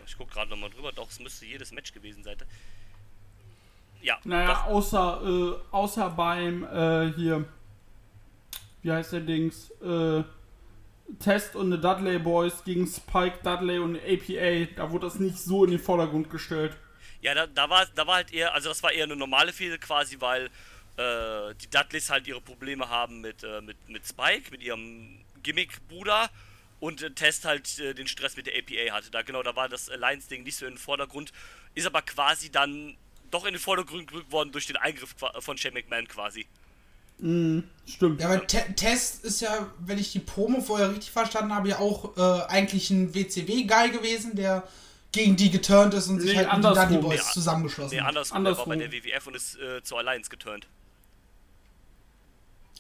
Ich 0.06 0.18
gucke 0.18 0.34
gerade 0.34 0.50
nochmal 0.50 0.70
drüber, 0.70 0.92
doch, 0.92 1.10
es 1.10 1.20
müsste 1.20 1.46
jedes 1.46 1.72
Match 1.72 1.94
gewesen 1.94 2.24
sein. 2.24 2.38
Ja, 4.02 4.20
Naja, 4.26 4.48
doch, 4.48 4.66
außer, 4.66 5.22
äh, 5.24 5.76
außer 5.76 6.10
beim 6.10 6.64
äh, 6.66 7.14
hier 7.14 7.46
wie 8.84 8.92
heißt 8.92 9.14
der 9.14 9.22
Dings? 9.22 9.72
Äh, 9.82 10.24
Test 11.20 11.56
und 11.56 11.72
the 11.72 11.80
Dudley 11.80 12.20
Boys 12.20 12.64
gegen 12.64 12.86
Spike 12.86 13.40
Dudley 13.44 13.80
und 13.80 13.98
APA. 13.98 14.74
Da 14.76 14.92
wurde 14.92 15.08
das 15.08 15.20
nicht 15.20 15.38
so 15.38 15.66
in 15.66 15.72
den 15.72 15.80
Vordergrund 15.80 16.30
gestellt. 16.30 16.76
Ja, 17.22 17.34
da, 17.34 17.48
da, 17.48 17.70
war, 17.70 17.86
da 17.96 18.06
war 18.06 18.16
halt 18.16 18.34
eher, 18.34 18.54
also 18.54 18.70
das 18.70 18.84
war 18.84 18.92
eher 18.92 19.06
eine 19.06 19.16
normale 19.16 19.54
Fehde 19.54 19.80
quasi, 19.80 20.20
weil 20.20 20.50
äh, 20.98 21.54
die 21.56 21.70
Dudleys 21.70 22.10
halt 22.10 22.28
ihre 22.28 22.42
Probleme 22.42 22.90
haben 22.90 23.22
mit, 23.22 23.44
äh, 23.44 23.62
mit, 23.62 23.78
mit 23.90 24.06
Spike, 24.08 24.52
mit 24.52 24.62
ihrem 24.62 25.20
Gimmick-Bruder 25.42 26.30
und 26.80 27.02
äh, 27.02 27.12
Test 27.12 27.46
halt 27.46 27.80
äh, 27.80 27.94
den 27.94 28.08
Stress 28.08 28.36
mit 28.38 28.48
der 28.48 28.54
APA 28.56 28.96
hatte. 28.96 29.10
Da 29.12 29.22
genau, 29.22 29.42
da 29.44 29.56
war 29.56 29.70
das 29.70 29.90
Alliance-Ding 29.90 30.44
nicht 30.44 30.56
so 30.58 30.66
in 30.66 30.74
den 30.74 30.78
Vordergrund, 30.78 31.32
ist 31.76 31.88
aber 31.88 32.02
quasi 32.02 32.52
dann 32.52 32.96
doch 33.32 33.46
in 33.46 33.54
den 33.54 33.60
Vordergrund 33.62 34.08
gerückt 34.08 34.32
worden 34.32 34.52
durch 34.52 34.68
den 34.68 34.76
Eingriff 34.78 35.16
von 35.40 35.58
Shane 35.58 35.74
McMahon 35.74 36.08
quasi. 36.08 36.46
Stimmt. 37.18 38.20
Ja, 38.22 38.28
aber 38.28 38.46
Te 38.48 38.64
Test 38.76 39.24
ist 39.24 39.40
ja, 39.42 39.72
wenn 39.80 39.98
ich 39.98 40.12
die 40.12 40.20
Promo 40.20 40.62
vorher 40.62 40.90
richtig 40.92 41.12
verstanden 41.12 41.54
habe, 41.54 41.70
ja 41.70 41.80
auch 41.80 42.18
äh, 42.18 42.46
eigentlich 42.48 42.90
ein 42.90 43.14
WCW-Guy 43.14 43.92
gewesen, 43.92 44.36
der 44.36 44.68
gegen 45.12 45.36
die 45.36 45.50
geturnt 45.52 45.94
ist 45.94 46.08
und 46.10 46.20
sich 46.20 46.32
Nee, 46.32 46.38
halt 46.38 46.48
mit 46.48 46.58
den 46.58 46.66
andersrum. 46.66 46.94
Dudley 46.96 47.02
Boys 47.02 47.26
Nee, 47.28 47.34
zusammengeschlossen 47.34 47.96
Nee, 47.96 48.02
hat. 48.02 48.10
andersrum, 48.10 48.44
der 48.44 48.58
war 48.58 48.66
bei 48.66 48.74
Andersrum. 48.74 48.92
der 48.92 49.04
WWF 49.04 49.28
und 49.28 49.36
ist 49.36 49.58
äh, 49.60 49.84
zur 49.84 50.00
Alliance 50.00 50.30
geturnt. 50.30 50.68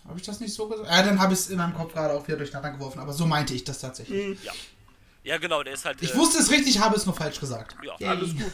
Habe 0.07 0.19
ich 0.19 0.25
das 0.25 0.39
nicht 0.39 0.53
so 0.53 0.67
gesagt? 0.67 0.89
Ja, 0.89 1.03
dann 1.03 1.19
habe 1.19 1.33
ich 1.33 1.39
es 1.39 1.50
in 1.50 1.57
meinem 1.57 1.74
Kopf 1.74 1.93
gerade 1.93 2.13
auch 2.13 2.27
wieder 2.27 2.38
durcheinander 2.38 2.72
geworfen, 2.72 3.00
aber 3.00 3.13
so 3.13 3.25
meinte 3.25 3.53
ich 3.53 3.63
das 3.63 3.79
tatsächlich. 3.79 4.41
Ja. 4.43 4.51
Ja, 5.24 5.38
genau, 5.38 5.63
der 5.63 5.74
ist 5.74 5.86
halt. 5.86 6.01
Ich 6.01 6.13
äh, 6.13 6.17
wusste 6.17 6.39
es 6.39 6.51
richtig, 6.51 6.79
habe 6.79 6.95
es 6.95 7.05
nur 7.05 7.15
falsch 7.15 7.39
gesagt. 7.39 7.75
Ja, 8.00 8.10
Alles 8.10 8.36
gut. 8.36 8.51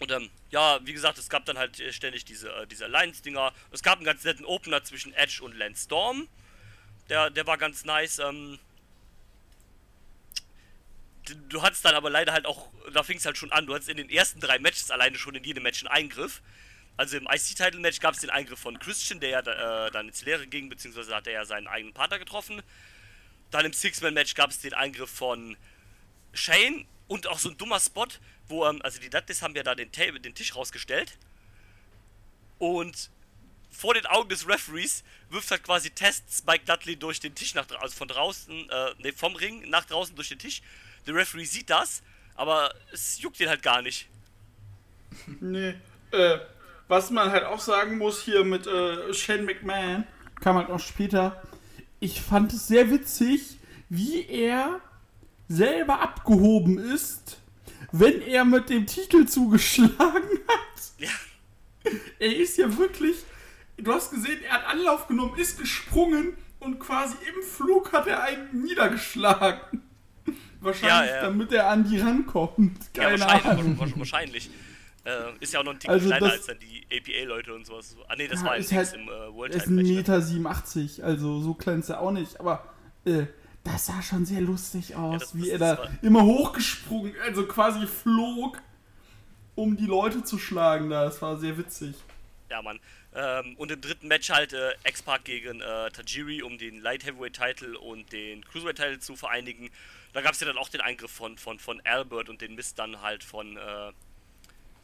Und 0.00 0.10
ähm, 0.10 0.30
ja, 0.50 0.78
wie 0.84 0.92
gesagt, 0.92 1.18
es 1.18 1.28
gab 1.28 1.44
dann 1.46 1.58
halt 1.58 1.80
äh, 1.80 1.92
ständig 1.92 2.24
diese, 2.24 2.48
äh, 2.50 2.66
diese 2.66 2.84
Alliance-Dinger. 2.84 3.52
Es 3.70 3.82
gab 3.82 3.96
einen 3.96 4.04
ganz 4.04 4.24
netten 4.24 4.44
Opener 4.44 4.82
zwischen 4.84 5.12
Edge 5.14 5.40
und 5.42 5.56
Lance 5.56 5.84
Storm. 5.84 6.28
Der, 7.08 7.30
der 7.30 7.46
war 7.46 7.56
ganz 7.56 7.84
nice. 7.84 8.18
Ähm, 8.18 8.58
du 11.48 11.62
hattest 11.62 11.84
dann 11.84 11.94
aber 11.94 12.10
leider 12.10 12.32
halt 12.32 12.46
auch, 12.46 12.68
da 12.92 13.02
fing 13.02 13.18
es 13.18 13.24
halt 13.26 13.38
schon 13.38 13.52
an, 13.52 13.66
du 13.66 13.74
hattest 13.74 13.88
in 13.88 13.96
den 13.96 14.10
ersten 14.10 14.40
drei 14.40 14.58
Matches 14.58 14.90
alleine 14.90 15.16
schon 15.16 15.34
in 15.34 15.44
jedem 15.44 15.62
Match 15.62 15.82
einen 15.82 15.92
Eingriff. 15.92 16.42
Also 16.96 17.16
im 17.16 17.26
IC-Title-Match 17.26 18.00
gab 18.00 18.14
es 18.14 18.20
den 18.20 18.30
Eingriff 18.30 18.58
von 18.58 18.78
Christian, 18.78 19.20
der 19.20 19.28
ja 19.30 19.40
äh, 19.40 19.90
dann 19.90 20.08
ins 20.08 20.22
Leere 20.22 20.46
ging, 20.46 20.68
beziehungsweise 20.68 21.14
hat 21.14 21.26
er 21.26 21.34
ja 21.34 21.44
seinen 21.44 21.66
eigenen 21.66 21.92
Partner 21.92 22.18
getroffen. 22.18 22.62
Dann 23.50 23.66
im 23.66 23.72
Six-Man-Match 23.72 24.34
gab 24.34 24.50
es 24.50 24.60
den 24.60 24.74
Eingriff 24.74 25.10
von 25.10 25.56
Shane 26.32 26.86
und 27.06 27.26
auch 27.26 27.38
so 27.38 27.50
ein 27.50 27.58
dummer 27.58 27.80
Spot, 27.80 28.08
wo, 28.48 28.66
ähm, 28.66 28.80
also 28.82 29.00
die 29.00 29.10
Dudleys 29.10 29.42
haben 29.42 29.54
ja 29.54 29.62
da 29.62 29.74
den, 29.74 29.90
den 29.92 30.34
Tisch 30.34 30.56
rausgestellt 30.56 31.18
und 32.58 33.10
vor 33.70 33.94
den 33.94 34.06
Augen 34.06 34.28
des 34.28 34.48
Referees 34.48 35.04
wirft 35.28 35.50
halt 35.50 35.62
quasi 35.62 35.90
Test 35.90 36.24
Spike 36.32 36.64
Dudley 36.64 36.96
durch 36.96 37.20
den 37.20 37.34
Tisch 37.34 37.54
nach 37.54 37.66
also 37.80 37.94
von 37.94 38.08
draußen, 38.08 38.70
äh, 38.70 38.94
ne, 38.98 39.12
vom 39.12 39.36
Ring 39.36 39.68
nach 39.68 39.84
draußen 39.84 40.16
durch 40.16 40.30
den 40.30 40.38
Tisch. 40.38 40.62
Der 41.06 41.14
Referee 41.14 41.44
sieht 41.44 41.68
das, 41.68 42.02
aber 42.34 42.74
es 42.92 43.20
juckt 43.20 43.38
ihn 43.40 43.48
halt 43.48 43.62
gar 43.62 43.82
nicht. 43.82 44.08
Nee. 45.40 45.74
Äh, 46.10 46.38
was 46.88 47.10
man 47.10 47.30
halt 47.30 47.44
auch 47.44 47.60
sagen 47.60 47.98
muss 47.98 48.22
hier 48.22 48.44
mit 48.44 48.66
äh, 48.66 49.12
Shane 49.14 49.44
McMahon, 49.44 50.04
kam 50.40 50.56
halt 50.56 50.70
auch 50.70 50.80
später. 50.80 51.42
Ich 52.00 52.20
fand 52.20 52.52
es 52.52 52.68
sehr 52.68 52.90
witzig, 52.90 53.58
wie 53.88 54.26
er 54.26 54.80
selber 55.48 56.00
abgehoben 56.02 56.78
ist, 56.78 57.38
wenn 57.92 58.20
er 58.20 58.44
mit 58.44 58.68
dem 58.68 58.86
Titel 58.86 59.26
zugeschlagen 59.26 59.94
hat. 60.48 60.92
Ja, 60.98 61.10
Er 62.18 62.36
ist 62.36 62.58
ja 62.58 62.76
wirklich. 62.76 63.16
Du 63.78 63.92
hast 63.92 64.10
gesehen, 64.10 64.38
er 64.48 64.54
hat 64.54 64.66
Anlauf 64.68 65.06
genommen, 65.06 65.38
ist 65.38 65.58
gesprungen 65.58 66.36
und 66.60 66.78
quasi 66.80 67.14
im 67.28 67.42
Flug 67.42 67.92
hat 67.92 68.06
er 68.06 68.22
einen 68.22 68.62
niedergeschlagen. 68.62 69.82
Wahrscheinlich, 70.60 71.10
Ja, 71.10 71.16
ja. 71.16 71.22
damit 71.22 71.52
er 71.52 71.68
an 71.68 71.88
die 71.88 71.98
rankommt. 71.98 72.78
ja 72.96 73.04
Keine 73.04 73.20
wahrscheinlich. 73.20 73.46
Ahnung. 73.64 73.92
wahrscheinlich. 73.96 74.50
Äh, 75.06 75.32
ist 75.40 75.52
ja 75.52 75.60
auch 75.60 75.64
noch 75.64 75.72
ein 75.72 75.78
Tick 75.78 75.88
Also 75.90 76.06
kleiner 76.08 76.32
als 76.32 76.46
dann 76.46 76.58
die 76.58 76.84
APA-Leute 76.94 77.54
und 77.54 77.64
sowas. 77.66 77.96
Ah 78.08 78.16
ne, 78.16 78.26
das 78.28 78.40
Ja, 78.40 78.46
war 78.46 78.56
Dings 78.56 78.72
halt- 78.72 78.92
im 78.94 79.08
äh, 79.08 79.32
World 79.34 79.54
ist 79.54 79.60
Title 79.62 79.72
ein 79.72 79.76
Match. 79.76 79.88
ne? 79.88 79.94
Meter 79.94 80.20
87, 80.22 81.04
also 81.04 81.40
so 81.40 81.54
klein 81.54 81.80
ist 81.80 81.88
er 81.90 82.00
auch 82.00 82.10
nicht, 82.10 82.38
aber 82.40 82.74
äh, 83.04 83.26
das 83.64 83.86
sah 83.86 84.02
schon 84.02 84.24
sehr 84.26 84.40
lustig 84.40 84.94
aus, 84.96 85.20
das- 85.20 85.34
wie 85.36 85.42
das- 85.42 85.48
er 85.50 85.58
das 85.58 85.76
da 85.78 85.90
immer 86.02 86.24
hochgesprungen, 86.24 87.14
also 87.24 87.46
quasi 87.46 87.86
flog, 87.86 88.60
um 89.54 89.76
die 89.76 89.86
Leute 89.86 90.22
zu 90.24 90.38
schlagen 90.38 90.90
da. 90.90 91.04
Das 91.04 91.22
war 91.22 91.38
sehr 91.38 91.56
witzig. 91.56 91.94
Ja, 92.50 92.62
Mann. 92.62 92.78
Ähm, 93.14 93.54
und 93.56 93.72
im 93.72 93.80
dritten 93.80 94.08
Match 94.08 94.28
halt 94.30 94.52
äh, 94.52 94.72
X-Pac 94.86 95.24
gegen 95.24 95.60
äh, 95.62 95.90
Tajiri, 95.90 96.42
um 96.42 96.58
den 96.58 96.80
Light 96.80 97.04
Heavyweight 97.06 97.32
Title 97.32 97.78
und 97.78 98.12
den 98.12 98.44
Cruiserweight 98.44 98.76
Title 98.76 98.98
zu 98.98 99.16
vereinigen. 99.16 99.70
Da 100.12 100.20
gab 100.20 100.32
es 100.34 100.40
ja 100.40 100.46
dann 100.46 100.58
auch 100.58 100.68
den 100.68 100.80
Eingriff 100.82 101.10
von, 101.10 101.38
von, 101.38 101.58
von 101.58 101.80
Albert 101.84 102.28
und 102.28 102.40
den 102.42 102.54
Mist 102.54 102.78
dann 102.78 103.00
halt 103.02 103.24
von, 103.24 103.56
äh, 103.56 103.92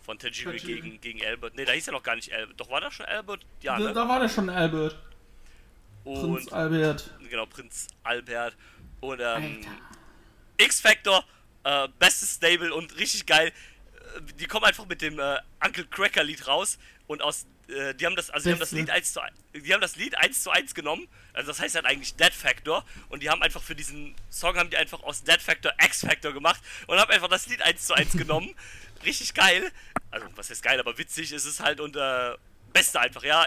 von 0.03 0.19
Tajiri, 0.19 0.59
Tajiri. 0.59 0.81
Gegen, 0.81 1.01
gegen 1.01 1.25
Albert. 1.27 1.55
Ne, 1.55 1.65
da 1.65 1.73
hieß 1.73 1.87
ja 1.87 1.93
noch 1.93 2.03
gar 2.03 2.17
nicht 2.17 2.33
Albert. 2.33 2.59
Doch 2.61 2.71
war 2.71 2.81
da 2.81 2.91
schon 2.91 3.07
Albert? 3.07 3.45
Ja, 3.61 3.79
Da, 3.79 3.85
ne? 3.85 3.93
da 3.93 4.09
war 4.09 4.21
der 4.21 4.29
schon 4.29 4.49
Albert, 4.51 4.97
Und 6.05 6.35
Prinz 6.35 6.53
Albert. 6.53 7.11
genau, 7.31 7.47
Prinz 7.47 7.89
Albert. 8.03 8.57
Und 9.01 9.21
ähm. 9.21 9.65
X-Factor, 10.59 11.25
äh, 11.65 11.89
bestes 11.99 12.35
Stable 12.35 12.73
und 12.75 12.97
richtig 12.99 13.27
geil. 13.27 13.49
Äh, 14.17 14.33
Die 14.39 14.47
kommen 14.47 14.65
einfach 14.65 14.87
mit 14.87 15.03
dem 15.03 15.19
äh, 15.19 15.39
Uncle 15.65 15.87
Cracker 15.87 16.23
Lied 16.25 16.47
raus 16.47 16.79
und 17.07 17.23
aus 17.23 17.47
äh, 17.69 17.95
die 17.95 18.07
haben 18.07 18.17
das 18.17 18.31
also 18.31 18.49
die 18.49 18.53
haben 18.53 18.61
das. 18.61 18.73
Lied 18.73 18.91
1 18.91 19.13
zu 19.13 19.21
1, 19.21 19.33
die 19.55 19.73
haben 19.73 19.81
das 19.81 19.97
Lied 19.97 20.17
1 20.19 20.43
zu 20.43 20.51
1 20.51 20.75
genommen. 20.75 21.09
Also 21.33 21.49
das 21.49 21.61
heißt 21.61 21.75
halt 21.77 21.87
eigentlich 21.87 22.15
Dead 22.17 22.33
Factor 22.33 22.85
und 23.09 23.23
die 23.23 23.31
haben 23.31 23.43
einfach 23.43 23.63
für 23.63 23.75
diesen 23.75 24.15
Song 24.31 24.57
haben 24.57 24.69
die 24.71 24.77
einfach 24.77 25.03
aus 25.03 25.23
Dead 25.25 25.41
Factor 25.41 25.73
X 25.83 26.01
Factor 26.01 26.33
gemacht 26.33 26.61
und 26.87 26.99
haben 26.99 27.11
einfach 27.11 27.29
das 27.29 27.47
Lied 27.47 27.63
1 27.63 27.87
zu 27.87 27.95
1 27.95 28.13
genommen. 28.17 28.55
Richtig 29.05 29.35
geil. 29.35 29.71
Also 30.11 30.27
was 30.37 30.51
heißt 30.51 30.63
geil, 30.63 30.79
aber 30.81 30.97
witzig 30.99 31.33
ist 31.33 31.45
es 31.47 31.61
halt 31.61 31.81
und 31.81 31.97
äh, 31.97 32.35
beste 32.73 33.01
einfach, 33.01 33.23
ja. 33.25 33.47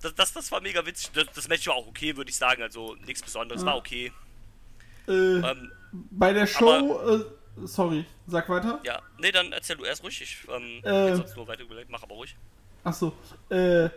Das, 0.00 0.14
das, 0.14 0.32
das 0.32 0.52
war 0.52 0.60
mega 0.60 0.84
witzig. 0.86 1.10
Das, 1.12 1.26
das 1.34 1.48
Match 1.48 1.66
war 1.66 1.74
auch 1.74 1.86
okay, 1.86 2.16
würde 2.16 2.30
ich 2.30 2.36
sagen. 2.36 2.62
Also 2.62 2.94
nichts 3.06 3.22
Besonderes, 3.22 3.64
war 3.64 3.76
okay. 3.76 4.12
Äh, 5.08 5.12
Ähm, 5.12 5.72
bei 5.92 6.32
der 6.32 6.46
Show, 6.46 7.00
äh, 7.08 7.66
sorry, 7.66 8.04
sag 8.26 8.48
weiter. 8.48 8.80
Ja, 8.84 9.00
nee, 9.18 9.32
dann 9.32 9.52
erzähl 9.52 9.76
du 9.76 9.84
erst 9.84 10.02
ruhig. 10.02 10.20
Ich 10.20 10.38
ähm, 10.54 10.80
Äh. 10.84 11.16
sonst 11.16 11.36
nur 11.36 11.46
weiter 11.48 11.62
überlegt, 11.62 11.90
mach 11.90 12.02
aber 12.02 12.14
ruhig. 12.14 12.36
Achso, 12.84 13.16
äh, 13.50 13.88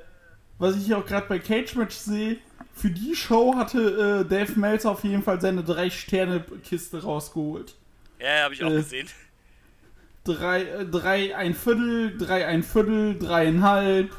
was 0.60 0.76
ich 0.78 0.86
hier 0.86 0.98
auch 0.98 1.06
gerade 1.06 1.28
bei 1.28 1.40
Cage 1.40 1.76
Match 1.76 1.96
sehe, 1.96 2.38
für 2.74 2.90
die 2.90 3.16
Show 3.16 3.56
hatte 3.56 4.24
äh, 4.26 4.30
Dave 4.30 4.58
Meltzer 4.60 4.92
auf 4.92 5.04
jeden 5.04 5.24
Fall 5.24 5.40
seine 5.42 5.64
drei-Sterne-Kiste 5.64 7.04
rausgeholt. 7.04 7.76
Ja, 8.20 8.28
ja, 8.38 8.44
hab 8.46 8.52
ich 8.54 8.64
auch 8.64 8.70
Äh. 8.72 8.76
gesehen. 8.78 9.10
Drei, 10.28 10.64
äh, 10.64 10.86
drei 10.86 11.36
ein 11.36 11.56
Viertel, 11.56 12.18
drei 12.18 12.46
ein 12.46 12.62
Viertel, 12.64 13.18
dreieinhalb 13.18 14.12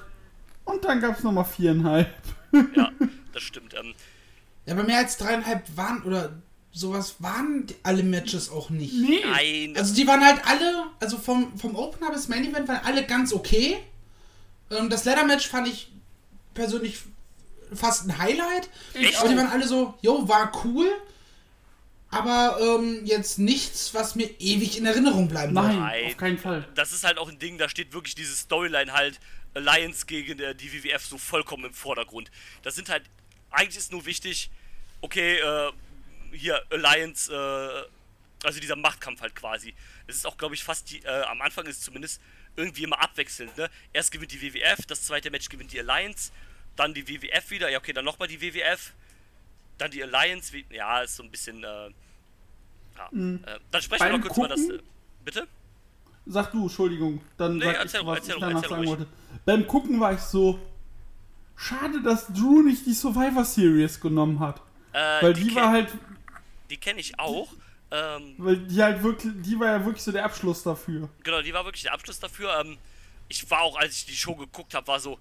und 0.65 0.85
dann 0.85 1.01
gab's 1.01 1.23
nochmal 1.23 1.45
viereinhalb. 1.45 2.09
Ja, 2.75 2.91
das 3.33 3.43
stimmt. 3.43 3.75
Ähm, 3.79 3.95
Ja, 4.67 4.75
aber 4.75 4.85
mehr 4.85 4.99
als 4.99 5.17
dreieinhalb 5.19 5.65
waren 5.77 6.03
oder 6.03 6.33
sowas 6.73 7.17
waren 7.19 7.67
die- 7.67 7.77
alle 7.83 8.03
Matches 8.03 8.51
auch 8.51 8.71
nicht. 8.71 8.95
Nee, 8.95 9.21
nein, 9.29 9.75
Also 9.77 9.95
die 9.95 10.07
waren 10.07 10.25
halt 10.25 10.41
alle, 10.47 10.85
also 11.01 11.19
vom, 11.19 11.57
vom 11.59 11.75
Opener 11.77 12.11
bis 12.13 12.29
Main 12.29 12.45
Event 12.45 12.69
waren 12.69 12.81
alle 12.85 13.05
ganz 13.05 13.33
okay. 13.33 13.79
Ähm, 14.71 14.89
das 14.91 15.05
Ladder 15.05 15.25
Match 15.27 15.47
fand 15.49 15.69
ich 15.69 15.91
persönlich 16.55 16.99
fast 17.75 18.07
ein 18.07 18.17
Highlight. 18.19 18.69
Echt? 18.95 19.19
Aber 19.21 19.29
die 19.29 19.37
waren 19.37 19.49
alle 19.49 19.67
so, 19.67 19.95
jo, 20.03 20.27
war 20.29 20.53
cool. 20.65 20.87
Aber 22.11 22.59
ähm, 22.61 23.05
jetzt 23.05 23.39
nichts, 23.39 23.93
was 23.93 24.15
mir 24.15 24.29
ewig 24.39 24.79
in 24.79 24.87
Erinnerung 24.87 25.29
bleiben 25.29 25.55
wird. 25.55 25.67
nein, 25.67 25.79
Nein. 25.79 26.05
auf 26.07 26.17
keinen 26.17 26.39
Fall. 26.39 26.67
das 26.75 26.93
ist 26.93 27.05
halt 27.05 27.19
auch 27.19 27.29
ein 27.29 27.39
Ding, 27.39 27.59
da 27.59 27.69
steht 27.69 27.93
wirklich 27.93 28.15
diese 28.15 28.35
Storyline 28.35 28.93
halt 28.93 29.21
Alliance 29.55 30.07
gegen 30.07 30.39
äh, 30.41 30.55
die 30.55 30.73
WWF 30.73 31.05
so 31.05 31.19
vollkommen 31.19 31.67
im 31.67 31.75
Vordergrund. 31.75 32.31
Das 32.63 32.75
sind 32.77 32.89
halt, 32.89 33.03
eigentlich 33.51 33.77
ist 33.77 33.93
nur 33.93 34.07
wichtig, 34.07 34.51
okay, 35.01 35.37
äh, 35.37 35.71
hier 36.33 36.63
Alliance, 36.71 37.33
äh, 37.33 38.47
also 38.47 38.61
dieser 38.61 38.77
Machtkampf 38.77 39.21
halt 39.21 39.35
quasi. 39.35 39.75
Es 40.07 40.17
ist 40.17 40.27
auch, 40.27 40.39
glaube 40.39 40.55
ich, 40.55 40.65
fast 40.65 40.91
die, 40.91 41.01
äh, 41.05 41.23
am 41.25 41.43
Anfang 41.43 41.67
ist 41.67 41.79
es 41.79 41.85
zumindest 41.85 42.21
irgendwie 42.57 42.85
immer 42.85 43.01
abwechselnd, 43.01 43.57
ne? 43.57 43.69
Erst 43.93 44.13
gewinnt 44.13 44.33
die 44.33 44.41
WWF, 44.41 44.87
das 44.87 45.03
zweite 45.03 45.31
Match 45.31 45.49
gewinnt 45.49 45.73
die 45.73 45.81
Alliance, 45.81 46.33
dann 46.77 46.95
die 46.95 47.07
WWF 47.07 47.51
wieder, 47.51 47.69
ja 47.69 47.79
okay, 47.79 47.93
dann 47.93 48.05
nochmal 48.05 48.29
die 48.29 48.41
WWF, 48.41 48.93
dann 49.79 49.91
die 49.91 50.03
Alliance, 50.03 50.53
wie, 50.53 50.65
ja, 50.71 51.01
ist 51.01 51.17
so 51.17 51.23
ein 51.23 51.31
bisschen, 51.31 51.63
äh, 51.65 51.67
ja. 52.97 53.07
Äh, 53.13 53.59
dann 53.71 53.83
sprechen 53.83 54.07
wir 54.07 54.19
noch 54.19 54.21
kurz 54.27 54.37
über 54.39 54.49
das, 54.49 54.61
Gucken- 54.61 54.79
äh, 54.79 54.83
bitte? 55.25 55.49
Sag 56.27 56.53
du, 56.53 56.63
Entschuldigung, 56.65 57.21
dann 57.39 57.57
Nee, 57.57 57.65
sag 57.65 57.77
erzähl 57.77 58.01
ich, 58.01 58.07
was 58.07 58.19
erzähl 58.19 58.35
ich 58.35 58.41
danach 58.41 58.55
erzähl 58.57 58.69
sagen 58.71 58.81
ruhig. 58.87 58.91
wollte. 59.01 59.07
Beim 59.47 59.67
Gucken 59.67 60.01
war 60.01 60.13
ich 60.13 60.21
so, 60.21 60.59
schade, 61.57 62.03
dass 62.03 62.27
Drew 62.29 62.63
nicht 62.63 62.85
die 62.87 62.93
Survivor 62.95 63.45
Series 63.45 64.01
genommen 64.01 64.41
hat. 64.41 64.61
Äh, 64.93 65.23
Weil 65.23 65.33
die, 65.35 65.49
kenn- 65.51 65.55
war 65.57 65.71
halt, 65.71 65.89
Die 66.71 66.77
kenne 66.77 67.01
ich 67.01 67.19
auch. 67.19 67.49
Ähm, 67.91 68.35
weil 68.37 68.57
die 68.59 68.83
halt 68.83 69.03
wirklich, 69.03 69.33
die 69.39 69.59
war 69.59 69.69
ja 69.69 69.83
wirklich 69.85 70.03
so 70.03 70.13
der 70.13 70.23
Abschluss 70.25 70.63
dafür. 70.63 71.09
genau, 71.23 71.41
die 71.41 71.55
war 71.55 71.65
wirklich 71.65 71.85
der 71.85 71.95
Abschluss 71.95 72.19
dafür. 72.21 72.61
Ähm, 72.61 72.77
ich 73.29 73.51
war 73.51 73.63
auch, 73.63 73.79
als 73.79 73.95
ich 73.97 74.05
die 74.07 74.17
Show 74.17 74.35
geguckt 74.35 74.75
habe, 74.75 74.87
war 74.89 75.01
so, 75.01 75.19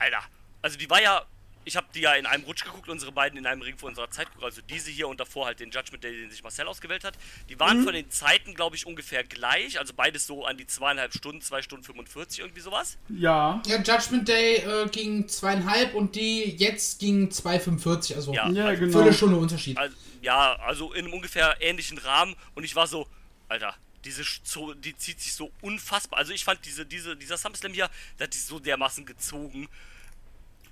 Alter, 0.00 0.18
also 0.60 0.76
die 0.76 0.90
war 0.90 1.00
ja 1.00 1.22
ich 1.64 1.76
habe 1.76 1.86
die 1.94 2.00
ja 2.00 2.14
in 2.14 2.26
einem 2.26 2.44
Rutsch 2.44 2.64
geguckt, 2.64 2.88
unsere 2.88 3.12
beiden 3.12 3.38
in 3.38 3.46
einem 3.46 3.60
Ring 3.62 3.76
vor 3.76 3.88
unserer 3.90 4.10
Zeit 4.10 4.26
geguckt, 4.28 4.44
also 4.44 4.62
diese 4.68 4.90
hier 4.90 5.08
und 5.08 5.20
davor 5.20 5.46
halt 5.46 5.60
den 5.60 5.70
Judgment 5.70 6.02
Day, 6.02 6.16
den 6.16 6.30
sich 6.30 6.42
Marcel 6.42 6.66
ausgewählt 6.66 7.04
hat. 7.04 7.14
Die 7.48 7.60
waren 7.60 7.84
von 7.84 7.92
den 7.92 8.10
Zeiten, 8.10 8.54
glaube 8.54 8.76
ich, 8.76 8.86
ungefähr 8.86 9.24
gleich, 9.24 9.78
also 9.78 9.92
beides 9.94 10.26
so 10.26 10.44
an 10.46 10.56
die 10.56 10.66
zweieinhalb 10.66 11.12
Stunden, 11.14 11.42
zwei 11.42 11.60
Stunden 11.62 11.84
45, 11.84 12.40
irgendwie 12.40 12.60
sowas. 12.60 12.96
Ja. 13.08 13.62
Ja, 13.66 13.76
Judgment 13.82 14.26
Day 14.28 14.56
äh, 14.56 14.88
ging 14.88 15.28
zweieinhalb 15.28 15.94
und 15.94 16.14
die 16.16 16.44
jetzt 16.56 16.98
ging 16.98 17.28
2,45, 17.28 18.14
also 18.14 18.32
Ja. 18.32 18.48
Ja, 18.50 18.66
also, 18.66 18.80
genau. 18.80 18.92
Viertelstunde 18.98 19.36
Unterschied. 19.36 19.76
Also, 19.76 19.94
ja, 20.22 20.54
also 20.60 20.92
in 20.92 21.04
einem 21.04 21.14
ungefähr 21.14 21.56
ähnlichen 21.60 21.98
Rahmen 21.98 22.34
und 22.54 22.64
ich 22.64 22.74
war 22.74 22.86
so, 22.86 23.06
Alter, 23.48 23.74
diese 24.04 24.22
Zo- 24.44 24.72
die 24.74 24.96
zieht 24.96 25.20
sich 25.20 25.34
so 25.34 25.50
unfassbar. 25.60 26.18
Also 26.20 26.32
ich 26.32 26.44
fand 26.44 26.64
diese, 26.64 26.86
diese, 26.86 27.16
dieser 27.16 27.36
SummerSlam 27.36 27.74
hier, 27.74 27.90
der 28.18 28.26
hat 28.26 28.34
sich 28.34 28.44
so 28.44 28.58
dermaßen 28.58 29.04
gezogen. 29.04 29.68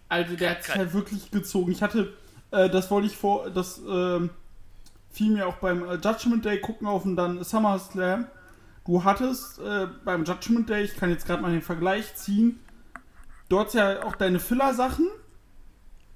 Also 0.09 0.37
der 0.37 0.51
hat 0.53 0.65
sich 0.65 0.77
halt 0.77 0.93
wirklich 0.95 1.31
gezogen. 1.31 1.73
Ich 1.73 1.83
hatte, 1.83 2.15
äh, 2.51 2.71
das 2.71 2.91
wollte 2.91 3.07
ich 3.09 3.17
vor, 3.17 3.51
das 3.51 3.81
ähm, 3.89 4.31
fiel 5.11 5.33
mir 5.33 5.47
auch 5.47 5.57
beim 5.57 5.83
äh, 5.85 5.95
Judgment 5.97 6.45
Day 6.45 6.61
gucken 6.61 6.87
auf 6.87 7.05
und 7.05 7.17
dann 7.17 7.43
SummerSlam. 7.45 8.27
Du 8.87 9.05
hattest 9.05 9.59
äh, 9.59 9.87
beim 10.05 10.25
Judgment 10.25 10.69
Day, 10.71 10.83
ich 10.85 10.97
kann 10.97 11.11
jetzt 11.11 11.27
gerade 11.27 11.43
mal 11.43 11.53
den 11.53 11.63
Vergleich 11.63 12.15
ziehen, 12.15 12.59
du 13.49 13.59
hattest 13.61 13.75
ja 13.77 14.03
auch 14.05 14.17
deine 14.17 14.41
Filler-Sachen, 14.41 15.07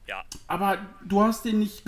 Ja, 0.06 0.24
aber 0.46 0.78
du 1.04 1.22
hast 1.22 1.44
denen 1.44 1.60
nicht 1.60 1.84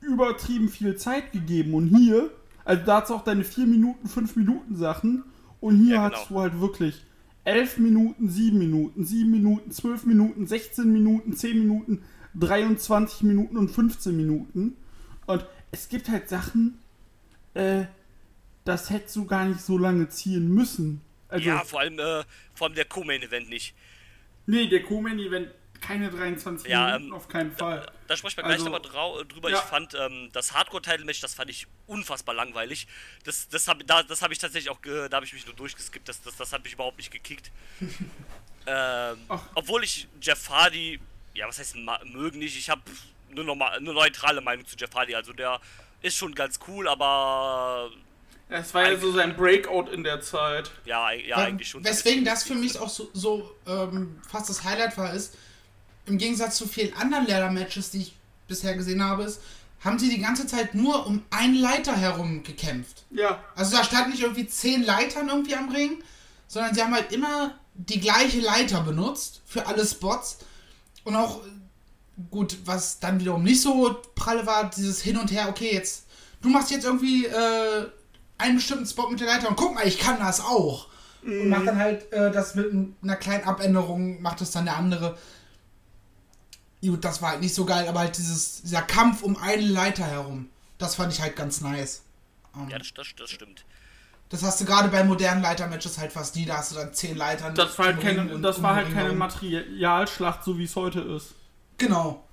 übertrieben 0.00 0.68
viel 0.68 0.96
Zeit 0.96 1.32
gegeben. 1.32 1.74
Und 1.74 1.88
hier, 1.88 2.30
also 2.64 2.84
da 2.84 2.96
hattest 2.96 3.10
du 3.10 3.14
auch 3.16 3.24
deine 3.24 3.44
4 3.44 3.66
Minuten, 3.66 4.08
5 4.08 4.36
Minuten 4.36 4.76
Sachen 4.76 5.24
und 5.60 5.76
hier 5.76 5.96
Ja, 5.96 6.08
genau. 6.08 6.16
hattest 6.16 6.30
du 6.30 6.40
halt 6.40 6.60
wirklich 6.60 7.04
11 7.44 7.78
Minuten, 7.78 8.28
7 8.28 8.58
Minuten, 8.58 9.04
7 9.04 9.30
Minuten, 9.30 9.70
12 9.70 10.06
Minuten, 10.06 10.46
16 10.46 10.92
Minuten, 10.92 11.34
10 11.34 11.58
Minuten, 11.58 12.02
23 12.34 13.22
Minuten 13.22 13.56
und 13.56 13.70
15 13.70 14.16
Minuten. 14.16 14.76
Und 15.26 15.46
es 15.72 15.88
gibt 15.88 16.08
halt 16.08 16.28
Sachen, 16.28 16.78
äh, 17.54 17.84
das 18.64 18.90
hättest 18.90 19.16
du 19.16 19.24
gar 19.24 19.46
nicht 19.46 19.60
so 19.60 19.78
lange 19.78 20.08
ziehen 20.08 20.52
müssen. 20.52 21.00
Also, 21.28 21.48
ja, 21.48 21.64
vor 21.64 21.80
allem, 21.80 21.98
äh, 21.98 22.24
vor 22.54 22.66
allem 22.66 22.74
der 22.74 22.84
Co-Main-Event 22.84 23.48
nicht. 23.48 23.74
nee, 24.46 24.68
der 24.68 24.82
Co-Main-Event, 24.82 25.48
keine 25.80 26.10
23 26.10 26.68
Ja, 26.68 26.86
Minuten, 26.86 27.04
ähm, 27.06 27.12
auf 27.14 27.28
keinen 27.28 27.54
Fall. 27.56 27.90
Da 28.06 28.16
sprechen 28.16 28.36
wir 28.38 28.44
gleich 28.44 28.54
Also, 28.58 28.70
nochmal 28.70 29.24
drüber. 29.24 29.50
ja. 29.50 29.56
Ich 29.58 29.62
fand 29.64 29.94
ähm, 29.94 30.28
das 30.32 30.52
Hardcore-Title-Match, 30.54 31.20
das 31.20 31.34
fand 31.34 31.50
ich 31.50 31.66
unfassbar 31.86 32.34
langweilig. 32.34 32.86
Das, 33.24 33.48
das 33.48 33.66
habe 33.68 33.84
da, 33.84 34.02
das 34.02 34.22
hab 34.22 34.30
ich 34.30 34.38
tatsächlich 34.38 34.70
auch, 34.70 34.80
ge- 34.82 35.08
da 35.08 35.16
habe 35.16 35.26
ich 35.26 35.32
mich 35.32 35.46
nur 35.46 35.54
durchgeskippt. 35.54 36.08
Das, 36.08 36.20
das, 36.22 36.36
das 36.36 36.52
hat 36.52 36.62
mich 36.64 36.72
überhaupt 36.74 36.96
nicht 36.98 37.10
gekickt. 37.10 37.50
ähm, 38.66 39.18
obwohl 39.54 39.84
ich 39.84 40.06
Jeff 40.20 40.48
Hardy, 40.50 41.00
ja, 41.34 41.46
was 41.48 41.58
heißt 41.58 41.76
mögen 42.04 42.38
nicht, 42.38 42.56
ich 42.56 42.68
habe 42.70 42.82
eine, 43.30 43.44
normal, 43.44 43.76
eine 43.76 43.92
neutrale 43.92 44.40
Meinung 44.40 44.66
zu 44.66 44.76
Jeff 44.76 44.94
Hardy. 44.94 45.14
Also 45.14 45.32
der 45.32 45.60
ist 46.02 46.16
schon 46.16 46.34
ganz 46.34 46.58
cool, 46.66 46.88
aber 46.88 47.90
Es 48.48 48.74
war 48.74 48.90
ja 48.90 48.98
so 48.98 49.12
sein 49.12 49.36
Breakout 49.36 49.90
in 49.92 50.02
der 50.02 50.20
Zeit. 50.20 50.70
ja, 50.84 51.12
ja 51.12 51.36
Weil- 51.36 51.46
eigentlich 51.46 51.68
schon. 51.68 51.84
Weswegen 51.84 52.24
das 52.24 52.42
für 52.44 52.54
mich 52.54 52.78
auch 52.78 52.88
so, 52.88 53.08
so 53.12 53.54
ähm, 53.66 54.20
fast 54.28 54.50
das 54.50 54.64
Highlight 54.64 54.96
war, 54.98 55.12
ist, 55.14 55.36
im 56.06 56.18
Gegensatz 56.18 56.56
zu 56.56 56.66
vielen 56.66 56.94
anderen 56.94 57.26
Leather-Matches, 57.26 57.90
die 57.90 57.98
ich 57.98 58.16
bisher 58.48 58.74
gesehen 58.74 59.02
habe, 59.02 59.24
ist, 59.24 59.40
haben 59.80 59.98
sie 59.98 60.10
die 60.10 60.20
ganze 60.20 60.46
Zeit 60.46 60.74
nur 60.74 61.06
um 61.06 61.22
einen 61.30 61.54
Leiter 61.54 61.96
herum 61.96 62.42
gekämpft. 62.42 63.04
Ja. 63.10 63.42
Also 63.56 63.76
da 63.76 63.84
standen 63.84 64.10
nicht 64.10 64.22
irgendwie 64.22 64.46
zehn 64.46 64.82
Leitern 64.82 65.28
irgendwie 65.28 65.56
am 65.56 65.70
Ring, 65.70 66.02
sondern 66.48 66.74
sie 66.74 66.82
haben 66.82 66.94
halt 66.94 67.12
immer 67.12 67.54
die 67.74 68.00
gleiche 68.00 68.40
Leiter 68.40 68.82
benutzt 68.82 69.40
für 69.46 69.66
alle 69.66 69.86
Spots. 69.86 70.38
Und 71.04 71.16
auch, 71.16 71.40
gut, 72.30 72.58
was 72.66 73.00
dann 73.00 73.20
wiederum 73.20 73.42
nicht 73.42 73.62
so 73.62 73.96
pralle 74.14 74.44
war, 74.44 74.68
dieses 74.68 75.00
Hin 75.00 75.16
und 75.16 75.30
Her, 75.30 75.48
okay, 75.48 75.70
jetzt, 75.72 76.04
du 76.42 76.50
machst 76.50 76.70
jetzt 76.70 76.84
irgendwie 76.84 77.24
äh, 77.24 77.86
einen 78.36 78.56
bestimmten 78.56 78.86
Spot 78.86 79.08
mit 79.08 79.20
der 79.20 79.28
Leiter 79.28 79.48
und 79.48 79.56
guck 79.56 79.74
mal, 79.74 79.86
ich 79.86 79.98
kann 79.98 80.18
das 80.18 80.40
auch. 80.40 80.88
Und 81.22 81.48
macht 81.48 81.66
dann 81.66 81.78
halt 81.78 82.10
äh, 82.12 82.30
das 82.30 82.54
mit 82.54 82.72
einer 83.02 83.16
kleinen 83.16 83.44
Abänderung, 83.44 84.22
macht 84.22 84.40
es 84.40 84.52
dann 84.52 84.64
der 84.64 84.76
andere. 84.76 85.18
Gut, 86.82 87.04
das 87.04 87.20
war 87.20 87.32
halt 87.32 87.40
nicht 87.40 87.54
so 87.54 87.66
geil, 87.66 87.86
aber 87.88 88.00
halt 88.00 88.16
dieses, 88.16 88.62
dieser 88.62 88.82
Kampf 88.82 89.22
um 89.22 89.36
eine 89.36 89.62
Leiter 89.62 90.04
herum, 90.04 90.48
das 90.78 90.94
fand 90.94 91.12
ich 91.12 91.20
halt 91.20 91.36
ganz 91.36 91.60
nice. 91.60 92.02
Ähm, 92.56 92.70
ja, 92.70 92.78
das, 92.78 92.94
das, 92.94 93.08
das 93.16 93.30
stimmt. 93.30 93.64
das 94.30 94.42
hast 94.42 94.60
du 94.60 94.64
gerade 94.64 94.88
bei 94.88 95.04
modernen 95.04 95.42
Leitermatches 95.42 95.98
halt 95.98 96.12
fast 96.12 96.36
nie, 96.36 96.46
da 96.46 96.56
hast 96.56 96.72
du 96.72 96.76
dann 96.76 96.94
zehn 96.94 97.16
Leitern. 97.16 97.54
Das 97.54 97.78
war 97.78 97.86
halt 97.86 98.00
keine, 98.00 98.34
und 98.34 98.42
das 98.42 98.56
um 98.58 98.62
war 98.62 98.76
halt 98.76 98.92
keine. 98.92 99.12
Materialschlacht, 99.12 100.42
so 100.42 100.58
wie 100.58 100.64
es 100.64 100.74
heute 100.74 101.00
ist. 101.00 101.34
Genau. 101.76 102.26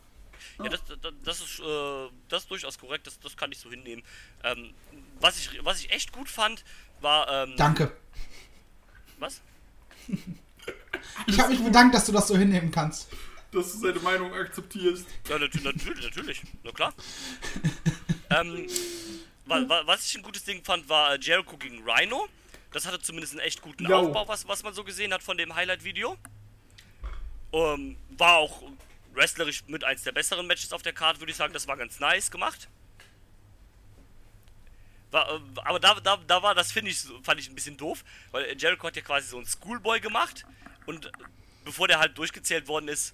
Ja, 0.60 0.70
das, 0.70 0.82
das, 0.86 1.14
das, 1.24 1.42
ist, 1.42 1.60
äh, 1.60 2.10
das 2.30 2.44
ist 2.44 2.50
durchaus 2.50 2.80
korrekt, 2.80 3.06
das, 3.06 3.20
das 3.20 3.36
kann 3.36 3.52
ich 3.52 3.60
so 3.60 3.70
hinnehmen. 3.70 4.04
Ähm, 4.44 4.74
was, 5.20 5.38
ich, 5.38 5.64
was 5.64 5.80
ich 5.80 5.92
echt 5.92 6.14
gut 6.14 6.30
fand, 6.30 6.64
war. 7.02 7.28
Ähm, 7.30 7.54
Danke. 7.58 7.92
Was? 9.20 9.42
Ich 11.26 11.40
habe 11.40 11.50
mich 11.50 11.64
bedankt, 11.64 11.96
dass 11.96 12.06
du 12.06 12.12
das 12.12 12.28
so 12.28 12.38
hinnehmen 12.38 12.72
kannst. 12.72 13.08
Dass 13.52 13.72
du 13.72 13.78
seine 13.80 14.00
Meinung 14.00 14.34
akzeptierst. 14.34 15.08
Ja, 15.30 15.40
natürlich, 15.40 15.64
natürlich, 15.64 16.04
natürlich. 16.04 16.42
Na 16.64 16.72
klar. 16.72 16.94
ähm, 18.30 18.68
wa, 19.46 19.68
wa, 19.68 19.88
was 19.88 20.06
ich 20.06 20.18
ein 20.18 20.24
gutes 20.24 20.44
Ding 20.44 20.64
fand, 20.64 20.88
war 20.90 21.14
äh, 21.14 21.20
Jericho 21.20 21.58
gegen 21.58 21.82
Rhino. 21.88 22.28
Das 22.72 22.86
hatte 22.86 23.00
zumindest 23.00 23.34
einen 23.34 23.42
echt 23.42 23.62
guten 23.62 23.86
Jo. 23.86 23.98
Aufbau, 23.98 24.28
was, 24.28 24.48
was 24.48 24.64
man 24.64 24.74
so 24.74 24.84
gesehen 24.84 25.14
hat 25.14 25.24
von 25.24 25.38
dem 25.38 25.56
Highlight-Video. 25.56 26.18
Ähm, 27.54 27.98
war 28.18 28.38
auch 28.38 28.64
wrestlerisch 29.14 29.64
mit 29.68 29.84
eins 29.84 30.04
der 30.04 30.12
besseren 30.12 30.46
Matches 30.46 30.74
auf 30.74 30.82
der 30.82 30.94
Karte, 30.94 31.22
würde 31.22 31.32
ich 31.32 31.38
sagen. 31.38 31.54
Das 31.54 31.68
war 31.68 31.78
ganz 31.78 32.00
nice 32.00 32.30
gemacht. 32.30 32.68
War, 35.12 35.36
äh, 35.36 35.40
aber 35.64 35.80
da, 35.80 35.96
da, 36.02 36.18
da 36.18 36.44
war 36.44 36.54
das, 36.54 36.74
finde 36.74 36.92
ich, 36.92 37.00
fand 37.24 37.40
ich 37.40 37.50
ein 37.50 37.56
bisschen 37.56 37.78
doof, 37.78 38.04
weil 38.32 38.56
Jericho 38.58 38.88
hat 38.88 38.98
ja 38.98 39.02
quasi 39.02 39.30
so 39.30 39.38
einen 39.38 39.46
Schoolboy 39.46 40.02
gemacht 40.02 40.46
und 40.86 41.10
bevor 41.64 41.88
der 41.88 42.00
halt 42.00 42.18
durchgezählt 42.18 42.68
worden 42.68 42.90
ist, 42.90 43.14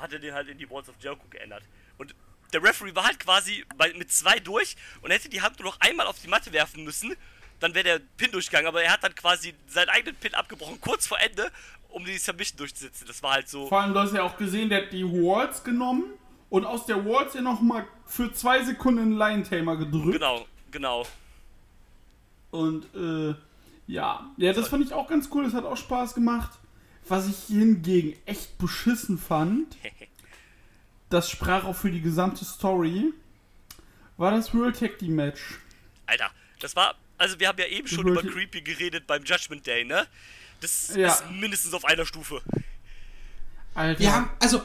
hat 0.00 0.12
er 0.12 0.18
den 0.18 0.34
halt 0.34 0.48
in 0.48 0.58
die 0.58 0.68
Walls 0.68 0.88
of 0.88 0.94
Jericho 1.00 1.24
geändert. 1.30 1.62
Und 1.98 2.14
der 2.52 2.62
Referee 2.62 2.94
war 2.94 3.04
halt 3.04 3.20
quasi 3.20 3.64
bei, 3.76 3.92
mit 3.94 4.10
zwei 4.12 4.38
durch 4.38 4.76
und 5.02 5.10
hätte 5.10 5.28
die 5.28 5.40
Hand 5.42 5.58
nur 5.58 5.70
noch 5.70 5.80
einmal 5.80 6.06
auf 6.06 6.20
die 6.20 6.28
Matte 6.28 6.52
werfen 6.52 6.84
müssen, 6.84 7.14
dann 7.60 7.74
wäre 7.74 7.84
der 7.84 8.00
Pin 8.16 8.32
durchgegangen, 8.32 8.66
aber 8.66 8.82
er 8.82 8.92
hat 8.92 9.04
dann 9.04 9.14
quasi 9.14 9.54
seinen 9.68 9.90
eigenen 9.90 10.16
Pin 10.16 10.34
abgebrochen, 10.34 10.80
kurz 10.80 11.06
vor 11.06 11.20
Ende, 11.20 11.50
um 11.90 12.04
die 12.04 12.16
Submission 12.18 12.56
durchzusetzen. 12.56 13.06
Das 13.06 13.22
war 13.22 13.34
halt 13.34 13.48
so. 13.48 13.68
Vor 13.68 13.80
allem, 13.80 13.92
du 13.92 14.00
hast 14.00 14.14
ja 14.14 14.22
auch 14.22 14.36
gesehen, 14.36 14.68
der 14.68 14.82
hat 14.82 14.92
die 14.92 15.04
Walls 15.04 15.62
genommen 15.62 16.04
und 16.48 16.64
aus 16.64 16.86
der 16.86 17.04
Walls 17.04 17.34
ja 17.34 17.42
nochmal 17.42 17.86
für 18.06 18.32
zwei 18.32 18.62
Sekunden 18.64 19.00
einen 19.00 19.18
Lion-Tamer 19.18 19.76
gedrückt. 19.76 20.14
Genau, 20.14 20.46
genau. 20.70 21.06
Und 22.50 22.86
äh, 22.94 23.34
ja. 23.86 24.30
Ja, 24.36 24.52
das 24.52 24.68
fand 24.68 24.84
ich 24.84 24.92
auch 24.92 25.08
ganz 25.08 25.28
cool, 25.32 25.44
das 25.44 25.54
hat 25.54 25.64
auch 25.64 25.76
Spaß 25.76 26.14
gemacht. 26.14 26.59
Was 27.08 27.28
ich 27.28 27.36
hingegen 27.48 28.16
echt 28.26 28.56
beschissen 28.58 29.18
fand, 29.18 29.76
das 31.10 31.28
sprach 31.30 31.64
auch 31.64 31.74
für 31.76 31.90
die 31.90 32.00
gesamte 32.00 32.44
Story, 32.44 33.12
war 34.16 34.30
das 34.32 34.54
World 34.54 34.78
Tag 34.78 34.98
Team 34.98 35.16
Match. 35.16 35.40
Alter, 36.06 36.30
das 36.60 36.76
war. 36.76 36.94
Also, 37.18 37.38
wir 37.38 37.48
haben 37.48 37.58
ja 37.58 37.66
eben 37.66 37.86
schon 37.86 38.04
wollte- 38.04 38.26
über 38.28 38.32
Creepy 38.32 38.62
geredet 38.62 39.06
beim 39.06 39.24
Judgment 39.24 39.66
Day, 39.66 39.84
ne? 39.84 40.06
Das 40.60 40.94
Ja. 40.94 41.08
ist 41.12 41.24
mindestens 41.30 41.72
auf 41.74 41.84
einer 41.84 42.04
Stufe. 42.06 42.40
Alter. 43.74 44.00
Wir 44.00 44.12
haben, 44.14 44.30
also, 44.40 44.62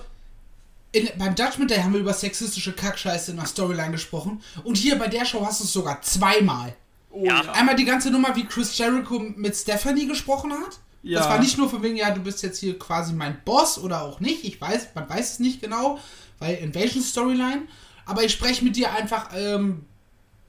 in, 0.91 1.09
beim 1.17 1.35
Judgment 1.35 1.71
Day 1.71 1.79
haben 1.81 1.93
wir 1.93 1.99
über 1.99 2.13
sexistische 2.13 2.73
Kackscheiße 2.73 3.31
in 3.31 3.37
der 3.37 3.45
Storyline 3.45 3.91
gesprochen. 3.91 4.41
Und 4.63 4.77
hier 4.77 4.97
bei 4.97 5.07
der 5.07 5.25
Show 5.25 5.45
hast 5.45 5.59
du 5.59 5.63
es 5.65 5.73
sogar 5.73 6.01
zweimal. 6.01 6.75
oh, 7.11 7.25
ja. 7.25 7.41
Einmal 7.53 7.75
die 7.75 7.85
ganze 7.85 8.09
Nummer, 8.11 8.35
wie 8.35 8.45
Chris 8.45 8.77
Jericho 8.77 9.19
mit 9.19 9.55
Stephanie 9.55 10.07
gesprochen 10.07 10.53
hat. 10.53 10.79
Ja. 11.05 11.19
Das 11.19 11.29
war 11.29 11.39
nicht 11.39 11.59
nur 11.59 11.69
von 11.69 11.83
wegen, 11.83 11.95
ja, 11.95 12.09
du 12.09 12.21
bist 12.21 12.41
jetzt 12.41 12.57
hier 12.57 12.79
quasi 12.79 13.13
mein 13.13 13.37
Boss 13.45 13.77
oder 13.77 14.01
auch 14.01 14.19
nicht. 14.19 14.43
Ich 14.43 14.59
weiß, 14.59 14.87
man 14.95 15.07
weiß 15.07 15.33
es 15.33 15.39
nicht 15.39 15.61
genau, 15.61 15.99
weil 16.39 16.55
Invasion 16.55 17.03
Storyline. 17.03 17.67
Aber 18.07 18.23
ich 18.23 18.31
spreche 18.31 18.65
mit 18.65 18.75
dir 18.75 18.91
einfach, 18.91 19.29
ähm, 19.35 19.85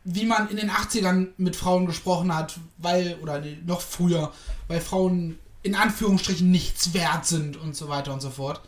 wie 0.04 0.24
man 0.24 0.48
in 0.48 0.56
den 0.56 0.70
80ern 0.70 1.28
mit 1.36 1.56
Frauen 1.56 1.84
gesprochen 1.84 2.34
hat, 2.34 2.58
weil, 2.78 3.18
oder 3.20 3.38
nee, 3.40 3.58
noch 3.66 3.82
früher, 3.82 4.32
weil 4.66 4.80
Frauen 4.80 5.38
in 5.62 5.74
Anführungsstrichen 5.74 6.50
nichts 6.50 6.94
wert 6.94 7.26
sind 7.26 7.58
und 7.58 7.76
so 7.76 7.90
weiter 7.90 8.14
und 8.14 8.22
so 8.22 8.30
fort. 8.30 8.62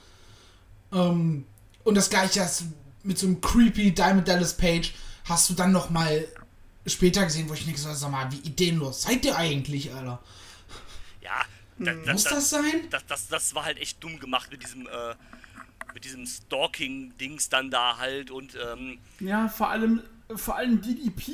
Ähm, 0.93 1.47
und 1.85 1.95
das 1.95 2.11
gleiche 2.11 2.41
du 2.41 2.65
mit 3.03 3.19
so 3.19 3.27
einem 3.27 3.41
creepy 3.41 3.95
Diamond 3.95 4.29
Dallas 4.29 4.55
Page 4.55 4.93
hast 5.25 5.49
du 5.49 5.55
dann 5.55 5.73
noch 5.73 5.89
mal 5.89 6.27
später 6.85 7.25
gesehen, 7.25 7.49
wo 7.49 7.55
ich 7.55 7.65
nicht 7.65 7.77
gesagt 7.77 7.95
habe, 7.95 7.99
sag 7.99 8.11
mal, 8.11 8.31
wie 8.31 8.47
ideenlos 8.47 9.03
seid 9.03 9.25
ihr 9.25 9.37
eigentlich, 9.39 9.95
Alter? 9.95 10.21
Ja, 11.23 11.45
da, 11.79 11.93
da, 12.05 12.13
Muss 12.13 12.25
da- 12.25 12.31
das 12.31 12.51
sein? 12.51 12.89
das, 12.91 13.07
das, 13.07 13.29
das 13.29 13.55
war 13.55 13.65
halt 13.65 13.79
echt 13.79 14.03
dumm 14.03 14.19
gemacht 14.21 14.51
mit 14.51 14.63
diesem, 14.63 14.87
äh, 14.87 15.15
mit 15.95 16.05
diesem 16.05 16.27
Stalking-Dings 16.27 17.49
dann 17.49 17.71
da 17.71 17.99
halt 17.99 18.31
und, 18.31 18.57
ähm, 18.57 18.99
Ja, 19.21 19.49
vor 19.49 19.71
allem, 19.71 20.03
vor 20.35 20.57
allem 20.57 20.81
DDP 20.83 21.33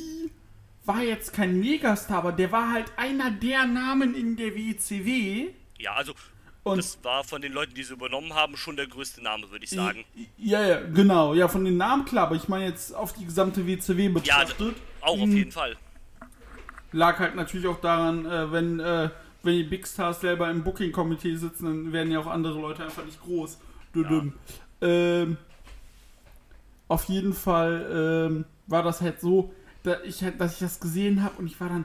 war 0.85 1.03
jetzt 1.03 1.33
kein 1.33 1.59
Megastar, 1.61 2.19
aber 2.19 2.33
der 2.33 2.53
war 2.53 2.71
halt 2.73 2.93
einer 2.97 3.31
der 3.31 3.67
Namen 3.67 4.15
in 4.15 4.37
der 4.37 4.55
WCW. 4.55 5.49
ja, 5.79 5.95
also, 5.95 6.15
Und 6.63 6.79
Das 6.79 6.99
war 7.03 7.25
von 7.25 7.43
den 7.43 7.53
Leuten, 7.53 7.75
die 7.75 7.83
sie 7.83 7.93
übernommen 7.93 8.33
haben, 8.35 8.57
schon 8.57 8.77
der 8.77 8.87
größte 8.87 9.23
Name, 9.23 9.51
würde 9.51 9.65
ich 9.65 9.71
sagen. 9.71 10.05
Ja, 10.39 10.63
ja, 10.67 10.81
genau. 10.81 11.35
Ja, 11.35 11.49
von 11.49 11.65
den 11.65 11.77
Namen 11.77 12.05
klar, 12.07 12.27
aber 12.27 12.37
ich 12.37 12.49
meine 12.49 12.65
jetzt 12.67 12.95
auf 12.95 13.13
die 13.13 13.25
gesamte 13.27 13.67
WCW 13.67 14.05
Ja, 14.05 14.11
betrachtet. 14.45 14.77
auch 15.03 15.21
auf 15.21 15.29
mh, 15.29 15.37
jeden 15.37 15.53
Fall. 15.53 15.77
Lag 16.93 17.19
halt 17.19 17.35
natürlich 17.35 17.67
auch 17.67 17.81
daran, 17.81 18.25
äh, 18.25 18.53
wenn, 18.53 18.79
äh, 18.81 19.11
wenn 19.45 19.57
die 19.57 19.65
Big 19.65 19.87
Stars 19.87 20.21
selber 20.21 20.51
im 20.51 20.65
Booking-Komitee 20.65 21.37
sitzen, 21.37 21.65
dann 21.67 21.93
werden 21.93 22.11
ja 22.11 22.21
auch 22.21 22.27
andere 22.27 22.59
Leute 22.61 22.85
einfach 22.85 23.05
nicht 23.05 23.21
groß. 23.23 23.59
Düdüm. 23.95 24.35
Ähm, 24.81 25.37
auf 26.89 27.05
jeden 27.05 27.33
Fall 27.33 28.29
ähm, 28.31 28.45
war 28.67 28.83
das 28.83 29.01
halt 29.01 29.21
so, 29.21 29.55
dass 29.83 30.03
ich, 30.03 30.23
halt, 30.23 30.41
dass 30.41 30.55
ich 30.55 30.59
das 30.59 30.81
gesehen 30.81 31.23
habe 31.23 31.37
und 31.39 31.47
ich 31.47 31.61
war 31.61 31.69
dann, 31.69 31.85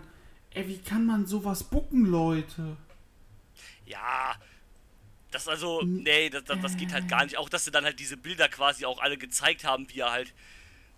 ey, 0.52 0.68
wie 0.68 0.80
kann 0.80 1.06
man 1.06 1.26
sowas 1.26 1.64
booken, 1.64 2.06
Leute? 2.06 2.78
Ja, 3.86 4.36
das 5.32 5.48
also, 5.48 5.82
nee, 5.84 6.30
das, 6.30 6.44
das, 6.46 6.60
das 6.62 6.78
geht 6.78 6.92
halt 6.92 7.08
gar 7.08 7.24
nicht. 7.24 7.38
Auch, 7.38 7.50
dass 7.50 7.66
sie 7.66 7.72
dann 7.72 7.84
halt 7.86 8.00
diese 8.00 8.18
Bilder 8.18 8.50
quasi 8.50 8.86
auch 8.86 9.00
alle 9.00 9.18
gezeigt 9.18 9.64
haben, 9.64 9.88
wie 9.90 10.00
er 10.00 10.12
halt 10.12 10.34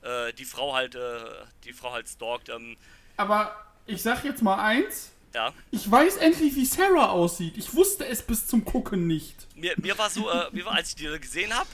äh, 0.02 0.34
die 0.34 0.45
Frau 0.45 0.74
halt, 0.74 0.95
äh, 0.95 1.19
die 1.65 1.74
Frau 1.74 1.91
halt 1.91 2.08
stalkt. 2.08 2.50
Ähm, 2.50 2.78
Aber 3.17 3.56
ich 3.86 4.02
sag 4.02 4.24
jetzt 4.24 4.41
mal 4.41 4.63
eins, 4.63 5.12
ja, 5.34 5.54
ich 5.72 5.89
weiß 5.89 6.17
endlich, 6.17 6.56
wie 6.56 6.65
Sarah 6.65 7.10
aussieht. 7.10 7.58
Ich 7.58 7.74
wusste 7.74 8.06
es 8.06 8.22
bis 8.22 8.48
zum 8.48 8.65
Gucken 8.65 9.08
nicht. 9.08 9.36
mir, 9.56 9.74
mir 9.78 9.98
war 9.98 10.10
so, 10.10 10.30
äh, 10.30 10.48
mir 10.52 10.65
war, 10.65 10.74
als 10.74 10.89
ich 10.89 10.96
die 10.96 11.08
gesehen 11.20 11.54
habe, 11.54 11.67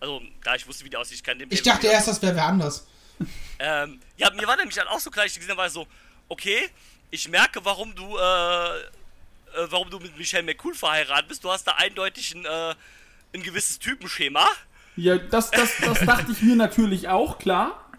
also, 0.00 0.20
da 0.44 0.54
ich 0.54 0.66
wusste, 0.66 0.84
wie 0.84 0.90
die 0.90 0.96
aussieht, 0.96 1.18
ich 1.18 1.24
kann 1.24 1.38
den 1.38 1.50
Ich 1.50 1.62
dachte 1.62 1.86
erst, 1.86 2.08
das 2.08 2.20
wäre 2.20 2.34
wer 2.34 2.46
anders. 2.46 2.86
Ähm, 3.58 4.00
ja, 4.16 4.30
mir 4.30 4.46
war 4.46 4.56
nämlich 4.56 4.76
dann 4.76 4.88
auch 4.88 5.00
so 5.00 5.10
klar, 5.10 5.24
ich 5.24 5.34
gesehen 5.34 5.50
habe, 5.50 5.62
war 5.62 5.70
so, 5.70 5.86
okay, 6.28 6.68
ich 7.10 7.28
merke, 7.28 7.64
warum 7.64 7.94
du, 7.94 8.16
äh, 8.16 8.80
äh, 9.56 9.66
warum 9.70 9.88
du 9.90 9.98
mit 9.98 10.16
Michelle 10.18 10.42
McCool 10.42 10.74
verheiratet 10.74 11.28
bist. 11.28 11.44
Du 11.44 11.50
hast 11.50 11.66
da 11.66 11.72
eindeutig 11.72 12.34
ein, 12.34 12.44
äh, 12.44 12.74
ein 13.34 13.42
gewisses 13.42 13.78
Typenschema. 13.78 14.46
Ja, 14.96 15.16
das, 15.16 15.50
das, 15.50 15.70
das 15.80 16.00
dachte 16.00 16.32
ich 16.32 16.42
mir 16.42 16.56
natürlich 16.56 17.08
auch, 17.08 17.38
klar. 17.38 17.90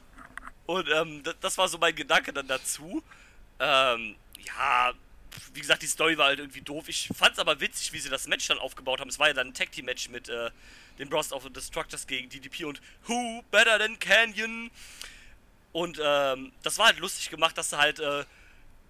Und 0.66 0.88
ähm, 0.96 1.24
das, 1.24 1.36
das 1.42 1.58
war 1.58 1.68
so 1.68 1.78
mein 1.78 1.96
Gedanke 1.96 2.34
dann 2.34 2.48
dazu. 2.48 3.02
Ähm, 3.60 4.16
ja, 4.48 4.94
wie 5.54 5.62
gesagt, 5.62 5.82
die 5.82 5.88
Story 5.88 6.18
war 6.18 6.28
halt 6.28 6.40
irgendwie 6.40 6.62
doof. 6.62 6.88
Ich 6.88 7.10
fand's 7.16 7.40
aber 7.40 7.60
witzig, 7.60 7.94
wie 7.94 8.00
sie 8.00 8.10
das 8.10 8.28
Match 8.28 8.48
dann 8.48 8.60
aufgebaut 8.60 9.00
haben. 9.00 9.10
Es 9.10 9.20
war 9.20 9.28
ja 9.28 9.34
dann 9.34 9.48
ein 9.48 9.54
Tag 9.54 9.72
Team 9.72 9.86
Match 9.86 10.10
mit 10.10 10.30
äh, 10.30 10.50
den 11.00 11.10
Bros 11.10 11.32
of 11.32 11.44
the 11.44 11.50
Destructors 11.50 12.08
gegen 12.08 12.30
DDP 12.30 12.66
und 12.66 12.82
Who 13.08 13.44
Better 13.52 13.78
Than 13.78 14.00
Canyon. 14.00 14.72
Und 15.74 16.00
ähm, 16.04 16.52
das 16.64 16.78
war 16.78 16.88
halt 16.88 17.00
lustig 17.00 17.30
gemacht, 17.30 17.58
dass 17.58 17.74
halt 17.74 18.00
äh, 18.00 18.24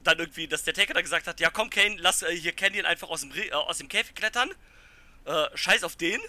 dann 0.03 0.19
irgendwie, 0.19 0.47
dass 0.47 0.63
der 0.63 0.73
Taker 0.73 0.93
dann 0.93 1.03
gesagt 1.03 1.27
hat, 1.27 1.39
ja 1.39 1.49
komm 1.49 1.69
Kane, 1.69 1.97
lass 1.99 2.21
äh, 2.21 2.35
hier 2.35 2.53
Canyon 2.53 2.85
einfach 2.85 3.09
aus 3.09 3.21
dem, 3.21 3.35
äh, 3.35 3.51
aus 3.51 3.79
dem 3.79 3.89
Käfig 3.89 4.15
klettern. 4.15 4.51
Äh, 5.25 5.45
scheiß 5.55 5.83
auf 5.83 5.97
den, 5.97 6.21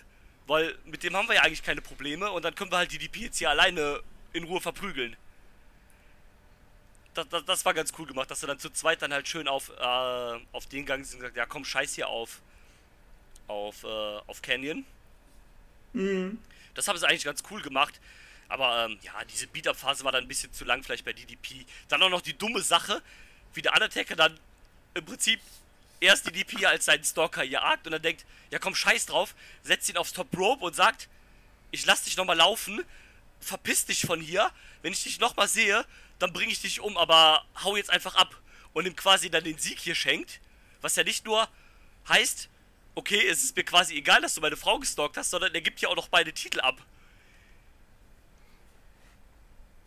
weil 0.46 0.76
mit 0.84 1.04
dem 1.04 1.14
haben 1.14 1.28
wir 1.28 1.36
ja 1.36 1.42
eigentlich 1.42 1.62
keine 1.62 1.80
Probleme 1.80 2.30
und 2.32 2.44
dann 2.44 2.54
können 2.54 2.72
wir 2.72 2.78
halt 2.78 2.92
DDP 2.92 3.20
jetzt 3.20 3.38
hier 3.38 3.50
alleine 3.50 4.00
in 4.32 4.44
Ruhe 4.44 4.60
verprügeln 4.60 5.16
das, 7.18 7.28
das, 7.28 7.44
das 7.44 7.64
war 7.64 7.74
ganz 7.74 7.92
cool 7.98 8.06
gemacht, 8.06 8.30
dass 8.30 8.40
sie 8.40 8.46
dann 8.46 8.58
zu 8.58 8.70
zweit 8.70 9.02
dann 9.02 9.12
halt 9.12 9.26
schön 9.28 9.48
auf, 9.48 9.70
äh, 9.70 10.40
auf 10.52 10.66
den 10.66 10.86
Gang 10.86 11.04
sind 11.04 11.16
und 11.16 11.20
gesagt, 11.20 11.36
ja 11.36 11.46
komm, 11.46 11.64
scheiß 11.64 11.94
hier 11.94 12.08
auf, 12.08 12.40
auf, 13.48 13.84
äh, 13.84 13.86
auf 14.26 14.40
Canyon. 14.40 14.84
Das 16.74 16.86
haben 16.86 16.98
sie 16.98 17.06
eigentlich 17.06 17.24
ganz 17.24 17.42
cool 17.50 17.60
gemacht. 17.60 18.00
Aber 18.48 18.84
ähm, 18.84 18.98
ja, 19.02 19.12
diese 19.30 19.46
Beat-Up-Phase 19.46 20.04
war 20.04 20.12
dann 20.12 20.24
ein 20.24 20.28
bisschen 20.28 20.52
zu 20.52 20.64
lang, 20.64 20.82
vielleicht 20.82 21.04
bei 21.04 21.12
DDP. 21.12 21.66
Dann 21.88 22.02
auch 22.02 22.08
noch 22.08 22.22
die 22.22 22.36
dumme 22.36 22.62
Sache, 22.62 23.02
wie 23.52 23.62
der 23.62 23.74
Undertaker 23.74 24.16
dann 24.16 24.38
im 24.94 25.04
Prinzip 25.04 25.40
erst 26.00 26.26
DDP 26.26 26.64
als 26.66 26.86
seinen 26.86 27.04
Stalker 27.04 27.42
jagt 27.42 27.86
und 27.86 27.92
dann 27.92 28.02
denkt, 28.02 28.24
ja 28.50 28.58
komm, 28.58 28.74
scheiß 28.74 29.06
drauf, 29.06 29.34
setzt 29.62 29.88
ihn 29.88 29.96
aufs 29.96 30.12
Top 30.12 30.28
Rope 30.36 30.64
und 30.64 30.74
sagt, 30.74 31.08
ich 31.70 31.84
lass 31.84 32.04
dich 32.04 32.16
nochmal 32.16 32.36
laufen, 32.36 32.82
verpiss 33.40 33.84
dich 33.84 34.02
von 34.02 34.20
hier, 34.20 34.50
wenn 34.82 34.92
ich 34.92 35.02
dich 35.02 35.20
nochmal 35.20 35.48
sehe, 35.48 35.84
dann 36.18 36.32
bringe 36.32 36.52
ich 36.52 36.60
dich 36.60 36.80
um, 36.80 36.96
aber 36.96 37.44
hau 37.62 37.76
jetzt 37.76 37.90
einfach 37.90 38.14
ab 38.14 38.34
und 38.72 38.86
ihm 38.86 38.96
quasi 38.96 39.30
dann 39.30 39.44
den 39.44 39.58
Sieg 39.58 39.78
hier 39.78 39.94
schenkt, 39.94 40.40
was 40.80 40.96
ja 40.96 41.04
nicht 41.04 41.24
nur 41.24 41.48
heißt, 42.08 42.48
okay, 42.94 43.26
es 43.28 43.44
ist 43.44 43.56
mir 43.56 43.64
quasi 43.64 43.96
egal, 43.96 44.20
dass 44.20 44.34
du 44.34 44.40
meine 44.40 44.56
Frau 44.56 44.78
gestalkt 44.78 45.16
hast, 45.16 45.30
sondern 45.30 45.54
er 45.54 45.60
gibt 45.60 45.80
ja 45.80 45.88
auch 45.88 45.96
noch 45.96 46.08
beide 46.08 46.32
Titel 46.32 46.60
ab. 46.60 46.80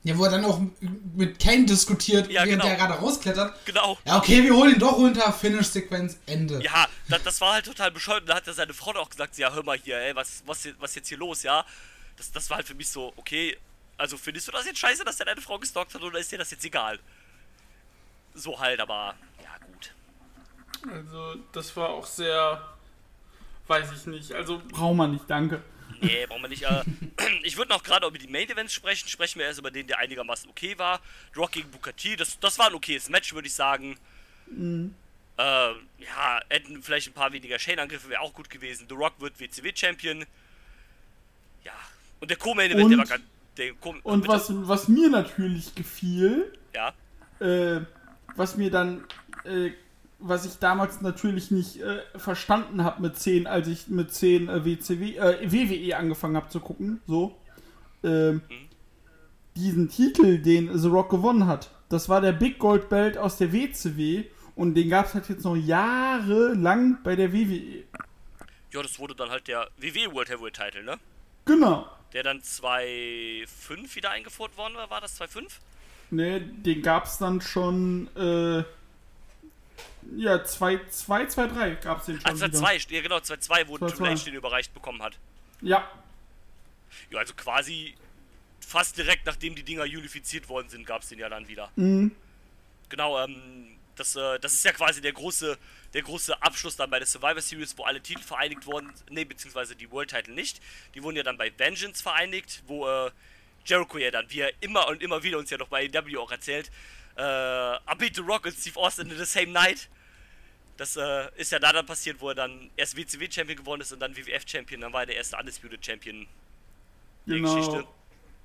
Ja, 0.04 0.18
wo 0.18 0.24
er 0.26 0.32
dann 0.32 0.46
auch 0.46 0.60
mit 1.16 1.38
Kane 1.38 1.66
diskutiert, 1.66 2.28
Ja, 2.32 2.44
während 2.44 2.62
genau. 2.62 2.66
der 2.66 2.76
gerade 2.76 2.94
rausklettert. 2.96 3.66
Genau. 3.66 4.00
Ja, 4.04 4.18
okay, 4.18 4.44
wir 4.44 4.56
holen 4.56 4.74
ihn 4.74 4.80
doch 4.80 4.94
runter. 4.98 5.32
Finish-Sequenz, 5.32 6.18
Ende. 6.26 6.60
Ja, 6.64 6.88
das, 7.08 7.22
das 7.22 7.40
war 7.40 7.54
halt 7.54 7.66
total 7.66 7.92
bescheuert. 7.92 8.22
Und 8.22 8.30
da 8.30 8.36
hat 8.36 8.48
er 8.48 8.54
seine 8.54 8.74
Frau 8.74 8.96
auch 8.96 9.12
gesagt, 9.12 9.38
ja, 9.38 9.54
hör 9.54 9.64
mal 9.64 9.78
hier, 9.78 9.98
ey, 9.98 10.16
was, 10.16 10.42
was, 10.48 10.68
was 10.80 10.96
jetzt 10.96 11.10
hier 11.10 11.20
los, 11.20 11.44
ja? 11.44 11.64
Das, 12.18 12.32
das 12.32 12.50
war 12.50 12.58
halt 12.58 12.68
für 12.68 12.74
mich 12.74 12.90
so, 12.90 13.14
okay, 13.16 13.58
also 14.02 14.18
findest 14.18 14.48
du 14.48 14.52
das 14.52 14.66
jetzt 14.66 14.80
scheiße, 14.80 15.06
dass 15.06 15.20
er 15.20 15.28
deine 15.28 15.42
Frau 15.42 15.60
gestalkt 15.60 15.94
hat 15.94 16.02
oder 16.02 16.18
ist 16.18 16.32
dir 16.32 16.40
das 16.40 16.50
jetzt 16.50 16.66
egal? 16.66 17.00
So 18.34 18.60
halt, 18.60 18.80
aber, 18.80 19.14
ja, 19.44 19.66
gut. 19.68 19.94
Also, 20.92 21.36
das 21.52 21.76
war 21.78 21.90
auch 21.90 22.08
sehr. 22.08 22.68
Weiß 23.68 23.92
ich 23.94 24.08
nicht. 24.08 24.32
Also, 24.34 24.60
braucht 24.70 24.96
man 24.96 25.12
nicht, 25.12 25.26
danke. 25.30 25.62
Nee, 26.02 26.26
brauchen 26.26 26.42
wir 26.42 26.50
nicht. 26.50 26.64
Äh, 26.64 26.84
ich 27.44 27.58
würde 27.58 27.70
noch 27.70 27.84
gerade 27.84 28.08
über 28.08 28.18
die 28.18 28.28
Main 28.28 28.50
Events 28.50 28.74
sprechen. 28.74 29.08
Sprechen 29.08 29.38
wir 29.38 29.46
erst 29.46 29.60
über 29.60 29.70
den, 29.70 29.86
der 29.86 30.00
einigermaßen 30.00 30.50
okay 30.50 30.78
war. 30.80 31.00
Rock 31.38 31.52
gegen 31.52 31.70
Booker 31.70 31.96
T. 31.96 32.16
Das, 32.16 32.40
das 32.40 32.58
war 32.58 32.68
ein 32.68 32.74
okayes 32.74 33.10
Match, 33.10 33.36
würde 33.36 33.48
ich 33.48 33.54
sagen. 33.54 33.98
Äh, 34.50 34.92
ja, 35.38 36.42
hätten 36.50 36.82
vielleicht 36.82 37.10
ein 37.10 37.14
paar 37.14 37.32
weniger 37.34 37.60
Shane-Angriffe, 37.60 38.10
wäre 38.10 38.22
auch 38.22 38.34
gut 38.34 38.50
gewesen. 38.50 38.88
The 38.90 38.96
Rock 38.96 39.14
wird 39.20 39.40
WCW-Champion. 39.40 40.26
Ja. 41.64 41.74
Und 42.20 42.32
der 42.32 42.38
Co-Main 42.38 42.72
Event, 42.72 42.92
der 42.92 42.98
war 42.98 43.06
ganz. 43.06 43.24
Und 44.04 44.28
was, 44.28 44.52
was 44.68 44.88
mir 44.88 45.10
natürlich 45.10 45.76
gefiel, 45.76 46.52
Ja. 46.74 46.94
äh, 47.40 47.82
was 48.36 48.56
mir 48.58 48.72
dann, 48.72 49.04
äh, 49.44 49.72
was 50.20 50.46
ich 50.46 50.58
damals 50.60 51.02
natürlich 51.02 51.52
nicht 51.52 51.82
äh, 51.82 52.00
verstanden 52.16 52.84
habe 52.84 53.02
mit 53.02 53.18
10, 53.18 53.48
als 53.48 53.68
ich 53.68 53.88
mit 53.88 54.14
10 54.14 54.48
äh, 54.50 54.66
WCW, 54.66 55.16
äh, 55.18 55.52
WWE 55.52 55.98
angefangen 55.98 56.36
habe 56.36 56.50
zu 56.50 56.60
gucken, 56.60 57.02
so, 57.08 57.36
ähm, 58.04 58.42
diesen 59.56 59.90
Titel, 59.90 60.38
den 60.40 60.78
The 60.78 60.88
Rock 60.88 61.10
gewonnen 61.10 61.46
hat, 61.48 61.72
das 61.90 62.08
war 62.08 62.22
der 62.22 62.32
Big 62.32 62.58
Gold 62.58 62.88
Belt 62.90 63.18
aus 63.18 63.38
der 63.38 63.52
WCW 63.52 64.24
und 64.56 64.76
den 64.76 64.90
gab 64.90 65.08
es 65.08 65.14
halt 65.14 65.28
jetzt 65.28 65.44
noch 65.44 65.56
jahrelang 65.58 67.00
bei 67.04 67.16
der 67.16 67.34
WWE. 67.34 67.84
Ja, 68.72 68.82
das 68.82 68.98
wurde 69.00 69.14
dann 69.16 69.30
halt 69.30 69.48
der 69.50 69.68
WWE 69.78 70.14
World 70.14 70.30
Heavyweight 70.30 70.54
Title, 70.54 70.84
ne? 70.84 70.98
Genau. 71.46 71.88
Der 72.14 72.24
dann 72.24 72.40
2.5 72.42 73.96
wieder 73.96 74.12
eingeführt 74.12 74.56
worden 74.58 74.76
war. 74.76 74.90
War 74.90 75.02
das 75.02 75.20
2.5? 75.20 75.50
Ne, 76.12 76.42
den 76.42 76.82
gab's 76.82 77.18
dann 77.20 77.40
schon, 77.40 78.10
äh, 78.18 78.64
ja, 80.18 80.44
2, 80.44 80.80
2, 80.90 81.26
2, 81.28 81.48
3 81.48 81.76
gab's 81.76 82.06
den 82.08 82.20
schon 82.20 82.30
Ah, 82.32 82.36
wieder. 82.36 82.48
2.2, 82.48 82.94
ja 82.94 83.02
genau, 83.02 83.18
2.2, 83.18 83.68
wo 83.68 83.76
2-2. 83.78 83.80
Triple 83.90 84.10
H 84.12 84.16
den 84.26 84.34
überreicht 84.34 84.74
bekommen 84.74 85.02
hat. 85.02 85.18
Ja, 85.62 85.90
Ja, 87.10 87.20
also 87.20 87.34
quasi 87.34 87.96
fast 88.60 88.98
direkt 88.98 89.26
nachdem 89.26 89.56
die 89.56 89.64
Dinger 89.64 89.84
unifiziert 89.84 90.50
worden 90.50 90.68
sind, 90.70 90.86
gab 90.86 91.02
es 91.04 91.10
den 91.10 91.20
ja 91.20 91.30
dann 91.30 91.48
wieder. 91.48 91.70
Mhm. 91.78 92.12
Genau, 92.90 93.24
ähm, 93.24 93.78
das, 93.96 94.16
äh, 94.16 94.40
das 94.40 94.54
ist 94.54 94.66
ja 94.66 94.72
quasi 94.72 95.02
der 95.02 95.14
große, 95.14 95.58
der 95.94 96.02
große 96.02 96.42
Abschluss 96.42 96.76
dann 96.76 96.90
bei 96.90 97.00
der 97.00 97.08
Survivor 97.08 97.42
Series, 97.42 97.78
wo 97.78 97.84
alle 97.84 98.02
Titel 98.02 98.22
vereinigt 98.22 98.66
wurden, 98.66 98.92
ne, 99.10 99.26
beziehungsweise 99.26 99.76
die 99.76 99.92
World 99.92 100.10
Title 100.10 100.34
nicht. 100.34 100.62
Die 100.96 101.04
wurden 101.04 101.18
ja 101.18 101.24
dann 101.24 101.38
bei 101.38 101.52
Vengeance 101.58 102.02
vereinigt, 102.02 102.64
wo 102.68 102.88
äh, 102.88 103.12
Jericho 103.66 103.98
ja 103.98 104.12
dann, 104.12 104.26
wie 104.30 104.40
er 104.40 104.52
immer 104.62 104.88
und 104.88 105.02
immer 105.02 105.22
wieder 105.24 105.38
uns 105.38 105.50
ja 105.50 105.58
noch 105.58 105.68
bei 105.68 105.90
AEW 105.94 106.20
auch 106.20 106.32
erzählt, 106.32 106.72
äh, 107.18 107.76
I 107.76 107.96
beat 107.98 108.16
The 108.16 108.22
Rock 108.22 108.46
und 108.46 108.54
Steve 108.54 108.80
Austin 108.80 109.10
in 109.10 109.18
the 109.18 109.26
same 109.26 109.52
night. 109.52 109.90
Das 110.78 110.96
äh, 110.96 111.30
ist 111.36 111.52
ja 111.52 111.60
da 111.60 111.72
dann 111.72 111.86
passiert, 111.86 112.20
wo 112.22 112.30
er 112.30 112.36
dann 112.36 112.72
erst 112.76 112.98
WCW-Champion 112.98 113.58
geworden 113.58 113.82
ist 113.82 113.92
und 113.92 114.00
dann 114.00 114.16
WWF-Champion, 114.16 114.82
dann 114.82 114.94
war 114.94 115.02
er 115.02 115.08
der 115.08 115.18
erste 115.18 115.38
Undisputed 115.38 115.86
Champion 115.86 116.28
der 117.26 117.36
genau. 117.36 117.56
Geschichte. 117.56 117.88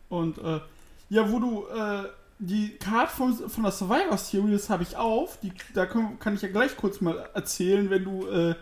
Und, 0.09 0.38
äh, 0.38 0.61
ja, 1.09 1.30
wo 1.30 1.38
du, 1.38 1.66
äh, 1.68 2.09
die 2.38 2.77
Card 2.77 3.11
von, 3.11 3.49
von 3.49 3.62
der 3.62 3.72
Survivor 3.72 4.16
Series 4.18 4.68
habe 4.68 4.83
ich 4.83 4.96
auf. 4.96 5.38
Die, 5.40 5.53
da 5.75 5.87
kann, 5.87 6.18
kann 6.18 6.35
ich 6.35 6.42
ja 6.42 6.49
gleich 6.49 6.77
kurz 6.77 7.01
mal 7.01 7.31
erzählen, 7.35 7.88
wenn 7.90 8.05
du, 8.05 8.29
äh, 8.29 8.55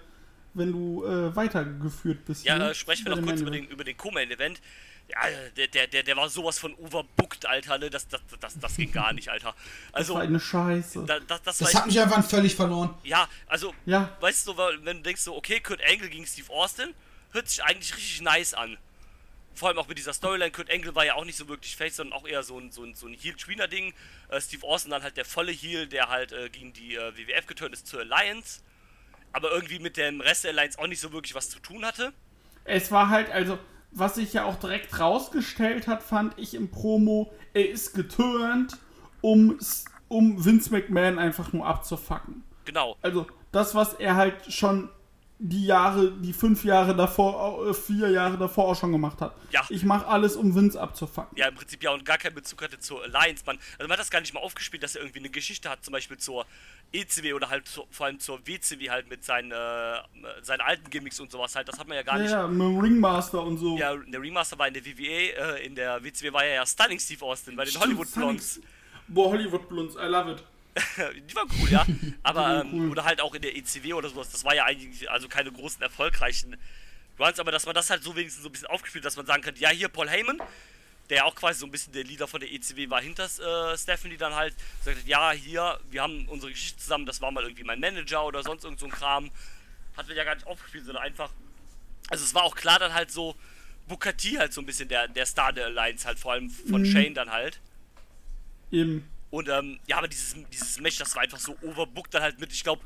wenn 0.54 0.72
du 0.72 1.04
äh, 1.04 1.34
weitergeführt 1.34 2.24
bist. 2.24 2.44
Ja, 2.44 2.56
hier 2.56 2.70
äh, 2.70 2.74
sprechen 2.74 3.04
wir 3.06 3.16
noch 3.16 3.22
kurz 3.26 3.40
über 3.40 3.50
den, 3.50 3.60
Event. 3.64 3.72
über 3.72 3.84
den 3.84 3.96
Co-Main-Event. 3.96 4.60
Ja, 5.08 5.18
der, 5.56 5.66
der, 5.68 5.86
der, 5.86 6.02
der 6.02 6.16
war 6.16 6.30
sowas 6.30 6.58
von 6.58 6.72
overbooked, 6.76 7.44
Alter, 7.44 7.76
ne? 7.76 7.90
Das, 7.90 8.08
das, 8.08 8.22
das, 8.40 8.58
das 8.58 8.76
ging 8.76 8.90
gar 8.90 9.12
nicht, 9.12 9.28
Alter. 9.28 9.54
Das 9.92 10.00
Also, 10.00 10.14
war 10.14 10.22
eine 10.22 10.40
Scheiße. 10.40 11.04
da, 11.06 11.20
das, 11.20 11.42
das, 11.42 11.58
Das 11.58 11.74
hat 11.74 11.86
mich 11.86 12.00
einfach 12.00 12.24
völlig 12.24 12.54
verloren. 12.54 12.94
Ja, 13.02 13.28
also, 13.46 13.74
Ja. 13.84 14.16
weißt 14.20 14.46
du, 14.48 14.56
weil- 14.56 14.82
wenn 14.84 14.98
du 14.98 15.02
denkst 15.02 15.20
so, 15.20 15.36
okay, 15.36 15.60
Kurt 15.60 15.80
Angle 15.86 16.08
gegen 16.08 16.24
Steve 16.24 16.50
Austin, 16.50 16.94
hört 17.32 17.48
sich 17.50 17.62
eigentlich 17.62 17.94
richtig 17.94 18.22
nice 18.22 18.54
an. 18.54 18.78
Vor 19.54 19.68
allem 19.68 19.78
auch 19.78 19.88
mit 19.88 19.98
dieser 19.98 20.12
Storyline. 20.12 20.50
Kurt 20.50 20.70
Angle 20.70 20.94
war 20.94 21.04
ja 21.04 21.14
auch 21.14 21.24
nicht 21.24 21.36
so 21.36 21.48
wirklich 21.48 21.76
Face, 21.76 21.96
sondern 21.96 22.18
auch 22.18 22.26
eher 22.26 22.42
so 22.42 22.58
ein, 22.58 22.72
so 22.72 22.82
ein, 22.82 22.94
so 22.94 23.06
ein 23.06 23.14
Heel-Tweener-Ding. 23.14 23.94
Äh, 24.28 24.40
Steve 24.40 24.66
Austin 24.66 24.90
dann 24.90 25.02
halt 25.02 25.16
der 25.16 25.24
volle 25.24 25.52
Heel, 25.52 25.86
der 25.86 26.08
halt 26.08 26.32
äh, 26.32 26.48
gegen 26.50 26.72
die 26.72 26.96
äh, 26.96 27.16
WWF 27.16 27.46
geturnt 27.46 27.74
ist 27.74 27.86
zur 27.86 28.00
Alliance. 28.00 28.62
aber 29.32 29.50
irgendwie 29.52 29.80
mit 29.80 29.96
dem 29.96 30.20
Rest 30.20 30.44
der 30.44 30.52
Alliance 30.52 30.78
auch 30.78 30.86
nicht 30.86 31.00
so 31.00 31.12
wirklich 31.12 31.34
was 31.34 31.50
zu 31.50 31.58
tun 31.58 31.84
hatte. 31.84 32.12
Es 32.64 32.90
war 32.90 33.10
halt, 33.10 33.30
also, 33.30 33.58
was 33.90 34.14
sich 34.14 34.32
ja 34.32 34.44
auch 34.44 34.58
direkt 34.58 34.98
rausgestellt 34.98 35.86
hat, 35.86 36.02
fand 36.02 36.38
ich 36.38 36.54
im 36.54 36.70
Promo, 36.70 37.32
er 37.52 37.68
ist 37.68 37.94
geturnt, 37.94 38.78
um, 39.20 39.58
um 40.08 40.44
Vince 40.44 40.70
McMahon 40.70 41.18
einfach 41.18 41.52
nur 41.52 41.66
abzufacken. 41.66 42.42
Genau. 42.64 42.96
Also, 43.02 43.26
das, 43.52 43.74
was 43.74 43.94
er 43.94 44.16
halt 44.16 44.52
schon 44.52 44.88
die 45.38 45.66
Jahre, 45.66 46.12
die 46.12 46.32
fünf 46.32 46.64
Jahre 46.64 46.94
davor, 46.94 47.68
äh, 47.68 47.74
vier 47.74 48.08
Jahre 48.08 48.38
davor 48.38 48.68
auch 48.68 48.78
schon 48.78 48.92
gemacht 48.92 49.20
hat. 49.20 49.34
Ja. 49.50 49.62
Ich 49.68 49.84
mache 49.84 50.06
alles, 50.06 50.36
um 50.36 50.54
Vince 50.54 50.80
abzufacken. 50.80 51.36
Ja, 51.36 51.48
im 51.48 51.54
Prinzip 51.56 51.82
ja 51.82 51.90
und 51.90 52.04
gar 52.04 52.18
keinen 52.18 52.34
Bezug 52.36 52.62
hatte 52.62 52.78
zur 52.78 53.02
Alliance. 53.02 53.42
Man, 53.44 53.56
also 53.72 53.88
man 53.88 53.90
hat 53.92 53.98
das 53.98 54.10
gar 54.10 54.20
nicht 54.20 54.32
mal 54.32 54.40
aufgespielt, 54.40 54.82
dass 54.84 54.94
er 54.94 55.02
irgendwie 55.02 55.18
eine 55.18 55.30
Geschichte 55.30 55.68
hat, 55.68 55.84
zum 55.84 55.92
Beispiel 55.92 56.18
zur 56.18 56.46
ECW 56.92 57.32
oder 57.32 57.50
halt 57.50 57.66
zu, 57.66 57.84
vor 57.90 58.06
allem 58.06 58.20
zur 58.20 58.46
WCW 58.46 58.88
halt 58.90 59.08
mit 59.10 59.24
seinen, 59.24 59.50
äh, 59.50 59.96
seinen 60.42 60.60
alten 60.60 60.88
Gimmicks 60.88 61.18
und 61.18 61.32
sowas 61.32 61.56
halt. 61.56 61.68
Das 61.68 61.78
hat 61.80 61.88
man 61.88 61.96
ja 61.96 62.04
gar 62.04 62.16
Ja, 62.16 62.22
nicht. 62.22 62.30
ja, 62.30 62.46
mit 62.46 62.60
dem 62.60 62.78
Ringmaster 62.78 63.42
und 63.42 63.58
so. 63.58 63.76
Ja, 63.76 63.94
der 63.96 64.22
Remaster 64.22 64.56
war 64.58 64.68
in 64.68 64.74
der 64.74 64.86
WWE, 64.86 65.32
äh, 65.58 65.66
in 65.66 65.74
der 65.74 66.02
WCW 66.04 66.32
war 66.32 66.44
er 66.44 66.54
ja 66.54 66.66
Stunning 66.66 67.00
Steve 67.00 67.24
Austin 67.24 67.56
bei 67.56 67.64
den 67.64 67.70
Stimmt, 67.70 67.84
Hollywood 67.86 68.14
Blondes. 68.14 68.60
Boah, 69.08 69.30
Hollywood 69.30 69.68
Blondes, 69.68 69.96
I 69.96 70.06
love 70.06 70.30
it. 70.30 70.44
Die 71.28 71.34
waren 71.36 71.48
cool, 71.60 71.70
ja. 71.70 71.86
Aber, 72.22 72.62
ähm, 72.62 72.70
cool. 72.72 72.90
oder 72.90 73.04
halt 73.04 73.20
auch 73.20 73.34
in 73.34 73.42
der 73.42 73.56
ECW 73.56 73.92
oder 73.92 74.08
sowas. 74.08 74.30
Das 74.30 74.44
war 74.44 74.54
ja 74.54 74.64
eigentlich, 74.64 75.08
also 75.10 75.28
keine 75.28 75.52
großen 75.52 75.80
erfolgreichen 75.82 76.56
Runs, 77.18 77.38
aber 77.38 77.52
dass 77.52 77.64
man 77.66 77.74
das 77.74 77.90
halt 77.90 78.02
so 78.02 78.16
wenigstens 78.16 78.42
so 78.42 78.48
ein 78.48 78.52
bisschen 78.52 78.66
aufgespielt, 78.66 79.04
dass 79.04 79.16
man 79.16 79.24
sagen 79.26 79.42
könnte, 79.42 79.60
ja, 79.60 79.68
hier 79.70 79.88
Paul 79.88 80.08
Heyman, 80.08 80.40
der 81.10 81.18
ja 81.18 81.24
auch 81.24 81.34
quasi 81.36 81.60
so 81.60 81.66
ein 81.66 81.70
bisschen 81.70 81.92
der 81.92 82.02
Leader 82.02 82.26
von 82.26 82.40
der 82.40 82.50
ECW 82.52 82.90
war 82.90 83.00
hinter 83.00 83.24
äh, 83.24 83.78
Stephanie 83.78 84.16
dann 84.16 84.34
halt, 84.34 84.54
sagt, 84.82 84.98
hat, 84.98 85.06
ja, 85.06 85.30
hier, 85.30 85.78
wir 85.90 86.02
haben 86.02 86.26
unsere 86.28 86.50
Geschichte 86.50 86.80
zusammen, 86.80 87.06
das 87.06 87.20
war 87.20 87.30
mal 87.30 87.44
irgendwie 87.44 87.62
mein 87.62 87.78
Manager 87.78 88.24
oder 88.24 88.42
sonst 88.42 88.64
irgend 88.64 88.80
so 88.80 88.86
ein 88.86 88.92
Kram. 88.92 89.30
Hat 89.96 90.08
man 90.08 90.16
ja 90.16 90.24
gar 90.24 90.34
nicht 90.34 90.46
aufgespielt, 90.46 90.86
sondern 90.86 91.04
einfach, 91.04 91.30
also 92.10 92.24
es 92.24 92.34
war 92.34 92.42
auch 92.42 92.56
klar 92.56 92.80
dann 92.80 92.94
halt 92.94 93.12
so, 93.12 93.36
T 94.16 94.38
halt 94.38 94.52
so 94.52 94.60
ein 94.60 94.66
bisschen 94.66 94.88
der, 94.88 95.06
der 95.06 95.26
Star 95.26 95.52
der 95.52 95.66
Alliance 95.66 96.06
halt, 96.06 96.18
vor 96.18 96.32
allem 96.32 96.50
von 96.50 96.82
Mhm. 96.82 96.86
Shane 96.86 97.14
dann 97.14 97.30
halt. 97.30 97.60
Eben. 98.72 99.08
Und 99.34 99.48
ähm, 99.48 99.80
ja, 99.88 99.98
aber 99.98 100.06
dieses, 100.06 100.36
dieses 100.52 100.78
Match, 100.78 100.96
das 100.98 101.16
war 101.16 101.24
einfach 101.24 101.40
so 101.40 101.56
overbooked 101.60 102.14
dann 102.14 102.22
halt 102.22 102.38
mit, 102.38 102.52
ich 102.52 102.62
glaube, 102.62 102.82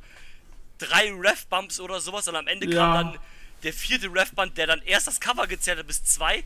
drei 0.78 1.12
Ref-Bumps 1.12 1.78
oder 1.78 2.00
sowas. 2.00 2.26
Und 2.26 2.36
am 2.36 2.46
Ende 2.46 2.66
Ja. 2.66 2.78
kam 2.78 2.94
dann 2.94 3.18
der 3.64 3.74
vierte 3.74 4.10
Ref-Bump, 4.10 4.54
der 4.54 4.66
dann 4.66 4.80
erst 4.80 5.08
das 5.08 5.20
Cover 5.20 5.46
gezählt 5.46 5.78
hat 5.78 5.86
bis 5.86 6.02
zwei. 6.04 6.42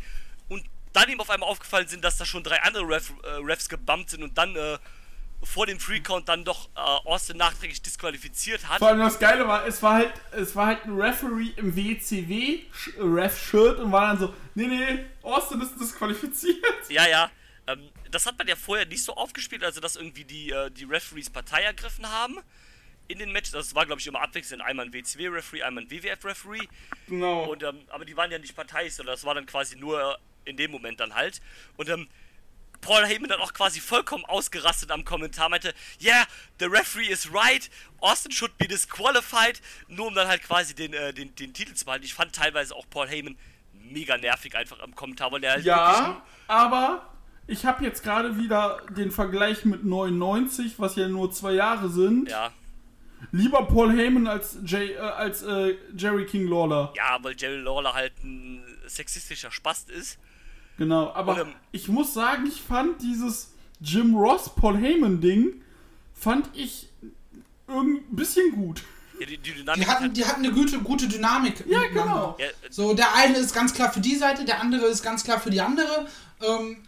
Und 0.49 0.65
dann 0.93 1.09
ihm 1.09 1.21
auf 1.21 1.31
einmal 1.31 1.49
aufgefallen 1.49 1.87
sind, 1.87 2.03
dass 2.03 2.17
da 2.17 2.27
schon 2.27 2.43
drei 2.43 2.61
andere 2.63 2.83
Ref, 2.89 3.13
äh, 3.23 3.29
Refs 3.45 3.69
gebumpt 3.69 4.11
sind 4.11 4.25
und 4.25 4.37
dann 4.37 4.57
äh, 4.57 4.77
vor 5.45 5.67
dem 5.67 5.79
Free-Count 5.79 6.29
dann 6.29 6.45
doch 6.45 6.69
äh, 6.75 6.81
Austin 6.81 7.37
nachträglich 7.37 7.81
disqualifiziert 7.81 8.69
hat. 8.69 8.81
Vor 8.81 8.89
allem 8.89 8.99
das 8.99 9.21
Geile 9.21 9.47
war, 9.47 9.65
es 9.69 9.81
war 9.85 9.95
halt, 9.95 10.13
es 10.33 10.57
war 10.57 10.67
halt 10.67 10.85
ein 10.85 11.01
Referee 11.01 11.53
im 11.57 11.77
WCW-Ref-Shirt 11.77 13.79
und 13.79 13.93
war 13.93 14.09
dann 14.09 14.19
so, 14.19 14.35
nee, 14.57 14.67
nee, 14.67 15.05
Austin 15.23 15.61
ist 15.61 15.79
disqualifiziert. 15.81 16.59
Ja, 16.89 17.07
ja. 17.07 17.31
Ähm, 17.67 17.91
das 18.11 18.27
hat 18.27 18.39
man 18.39 18.49
ja 18.49 18.57
vorher 18.57 18.87
nicht 18.87 19.05
so 19.05 19.15
aufgespielt, 19.15 19.65
also 19.65 19.81
dass 19.81 19.97
irgendwie 19.97 20.25
die, 20.25 20.51
äh, 20.51 20.71
die 20.71 20.85
Referees 20.85 21.31
Partei 21.31 21.63
ergriffen 21.63 22.11
haben 22.11 22.39
in 23.09 23.19
den 23.19 23.33
Matches. 23.33 23.53
Das 23.53 23.75
war, 23.75 23.87
glaube 23.87 24.01
ich, 24.01 24.07
immer 24.07 24.21
abwechselnd. 24.21 24.63
Einmal 24.63 24.87
ein 24.87 24.93
WCW-Referee, 24.93 25.63
einmal 25.63 25.85
ein 25.85 25.91
WWF-Referee. 25.91 26.67
Genau. 27.09 27.45
Und, 27.45 27.63
ähm, 27.63 27.81
aber 27.89 28.05
die 28.05 28.17
waren 28.17 28.31
ja 28.31 28.39
nicht 28.39 28.57
Partei, 28.57 28.89
sondern 28.89 29.15
das 29.15 29.25
war 29.25 29.35
dann 29.35 29.47
quasi 29.47 29.77
nur 29.77 30.01
äh, 30.01 30.51
in 30.51 30.57
dem 30.57 30.71
Moment 30.71 31.01
dann 31.01 31.15
halt. 31.15 31.41
Und 31.77 31.89
ähm, 31.89 32.09
Paul 32.81 33.07
Heyman 33.07 33.29
dann 33.29 33.41
auch 33.41 33.53
quasi 33.53 33.81
vollkommen 33.81 34.25
ausgerastet 34.25 34.91
am 34.91 35.05
Kommentar, 35.05 35.49
meinte, 35.49 35.73
yeah, 36.03 36.27
the 36.59 36.67
referee 36.67 37.07
is 37.07 37.33
right, 37.33 37.71
Austin 38.01 38.33
should 38.33 38.59
be 38.59 38.67
disqualified, 38.67 39.63
nur 39.87 40.09
um 40.09 40.15
dann 40.17 40.27
halt 40.27 40.43
quasi 40.43 40.75
den, 40.75 40.93
äh, 40.93 41.15
den, 41.15 41.33
den 41.37 41.55
Titel 41.55 41.75
zu 41.75 41.85
behalten. 41.85 42.05
Ich 42.05 42.15
fand 42.15 42.35
teilweise 42.35 42.75
auch 42.75 42.85
Paul 42.91 43.09
Heyman 43.09 43.39
mega 43.73 44.19
nervig 44.19 44.57
einfach 44.57 44.81
am 44.81 44.97
Kommentar, 44.97 45.31
weil 45.31 45.41
der 45.41 45.53
halt 45.53 45.65
Ja, 45.65 46.23
aber 46.49 47.12
ich 47.47 47.65
habe 47.67 47.85
jetzt 47.85 48.03
gerade 48.03 48.39
wieder 48.39 48.79
den 48.97 49.11
Vergleich 49.11 49.65
mit 49.65 49.85
99, 49.85 50.75
was 50.79 50.97
ja 50.97 51.09
nur 51.09 51.31
zwei 51.33 51.53
Jahre 51.53 51.89
sind. 51.89 52.29
ja, 52.31 52.51
Lieber 53.31 53.67
Paul 53.67 53.93
Heyman 53.97 54.27
als, 54.27 54.59
Jay, 54.67 54.95
äh, 54.95 54.99
als 54.99 55.43
äh, 55.43 55.77
Jerry 55.97 56.27
King 56.27 56.49
Lawler. 56.49 56.93
ja, 56.97 57.19
weil 57.23 57.37
Jerry 57.37 57.61
Lawler 57.61 57.95
halt 57.95 58.13
ein 58.25 58.65
sexistischer 58.87 59.53
Spast 59.53 59.91
ist. 59.91 60.19
Genau, 60.77 61.13
aber 61.13 61.35
Und, 61.35 61.41
ähm, 61.41 61.55
ich 61.71 61.87
muss 61.87 62.15
sagen, 62.15 62.47
ich 62.47 62.61
fand 62.61 63.01
dieses 63.01 63.53
Jim 63.81 64.17
Ross 64.17 64.53
Paul 64.55 64.77
Heyman 64.77 65.21
Ding 65.21 65.63
fand 66.15 66.49
ich 66.55 66.89
ein 67.69 68.01
bisschen 68.11 68.51
gut. 68.53 68.83
Ja, 69.21 69.27
die, 69.27 69.39
die 69.39 69.53
Dynamik 69.53 69.85
Die 69.85 69.91
hatten, 69.91 70.13
die 70.15 70.25
hatten 70.25 70.45
eine 70.45 70.53
gute, 70.53 70.81
gute 70.81 71.07
Dynamik. 71.07 71.65
Ja, 71.69 71.87
genau. 71.87 72.37
ja, 72.41 72.47
So, 72.71 72.93
der 72.93 73.15
eine 73.15 73.39
ist 73.39 73.55
ganz 73.55 73.73
klar 73.73 73.93
für 73.93 74.01
die 74.01 74.17
Seite, 74.17 74.45
der 74.45 74.61
andere 74.61 74.87
ist 74.87 75.03
ganz 75.05 75.23
klar 75.23 75.39
für 75.41 75.51
die 75.51 75.61
andere. 75.61 76.09
Ähm, 76.41 76.79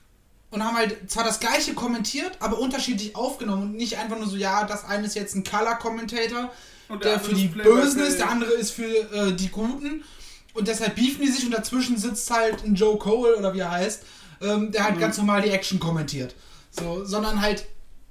und 0.55 0.64
haben 0.64 0.77
halt 0.77 1.11
zwar 1.11 1.25
das 1.25 1.40
gleiche 1.40 1.75
kommentiert, 1.75 2.33
aber 2.40 2.59
unterschiedlich 2.59 3.14
aufgenommen. 3.17 3.62
Und 3.64 3.75
nicht 3.75 3.99
einfach 3.99 4.17
nur 4.17 4.27
so, 4.29 4.37
ja, 4.37 4.64
das 4.64 4.85
eine 4.85 5.07
ist 5.07 5.14
jetzt 5.17 5.35
ein 5.35 5.45
Color-Commentator, 5.45 6.51
Und 6.88 7.05
der 7.05 7.12
der 7.12 7.21
für 7.21 7.35
die 7.35 7.49
Play-by-Play. 7.49 7.83
Bösen 7.83 8.01
ist, 8.03 8.19
der 8.19 8.31
andere 8.31 8.53
ist 8.53 8.71
für 8.71 8.85
äh, 9.12 9.33
die 9.33 9.49
Guten. 9.49 10.05
Und 10.55 10.69
deshalb 10.69 10.95
beefen 10.95 11.23
die 11.23 11.31
sich 11.33 11.45
und 11.45 11.51
dazwischen 11.51 11.97
sitzt 11.99 12.31
halt 12.31 12.62
ein 12.64 12.75
Joe 12.77 12.97
Cole 12.97 13.37
oder 13.37 13.53
wie 13.55 13.59
er 13.61 13.73
heißt, 13.73 14.03
ähm, 14.40 14.71
der 14.71 14.83
Mhm. 14.83 14.85
halt 14.87 15.01
ganz 15.01 15.17
normal 15.19 15.43
die 15.43 15.51
Action 15.51 15.81
kommentiert. 15.81 16.35
So, 16.71 17.05
sondern 17.05 17.40
halt, 17.40 17.67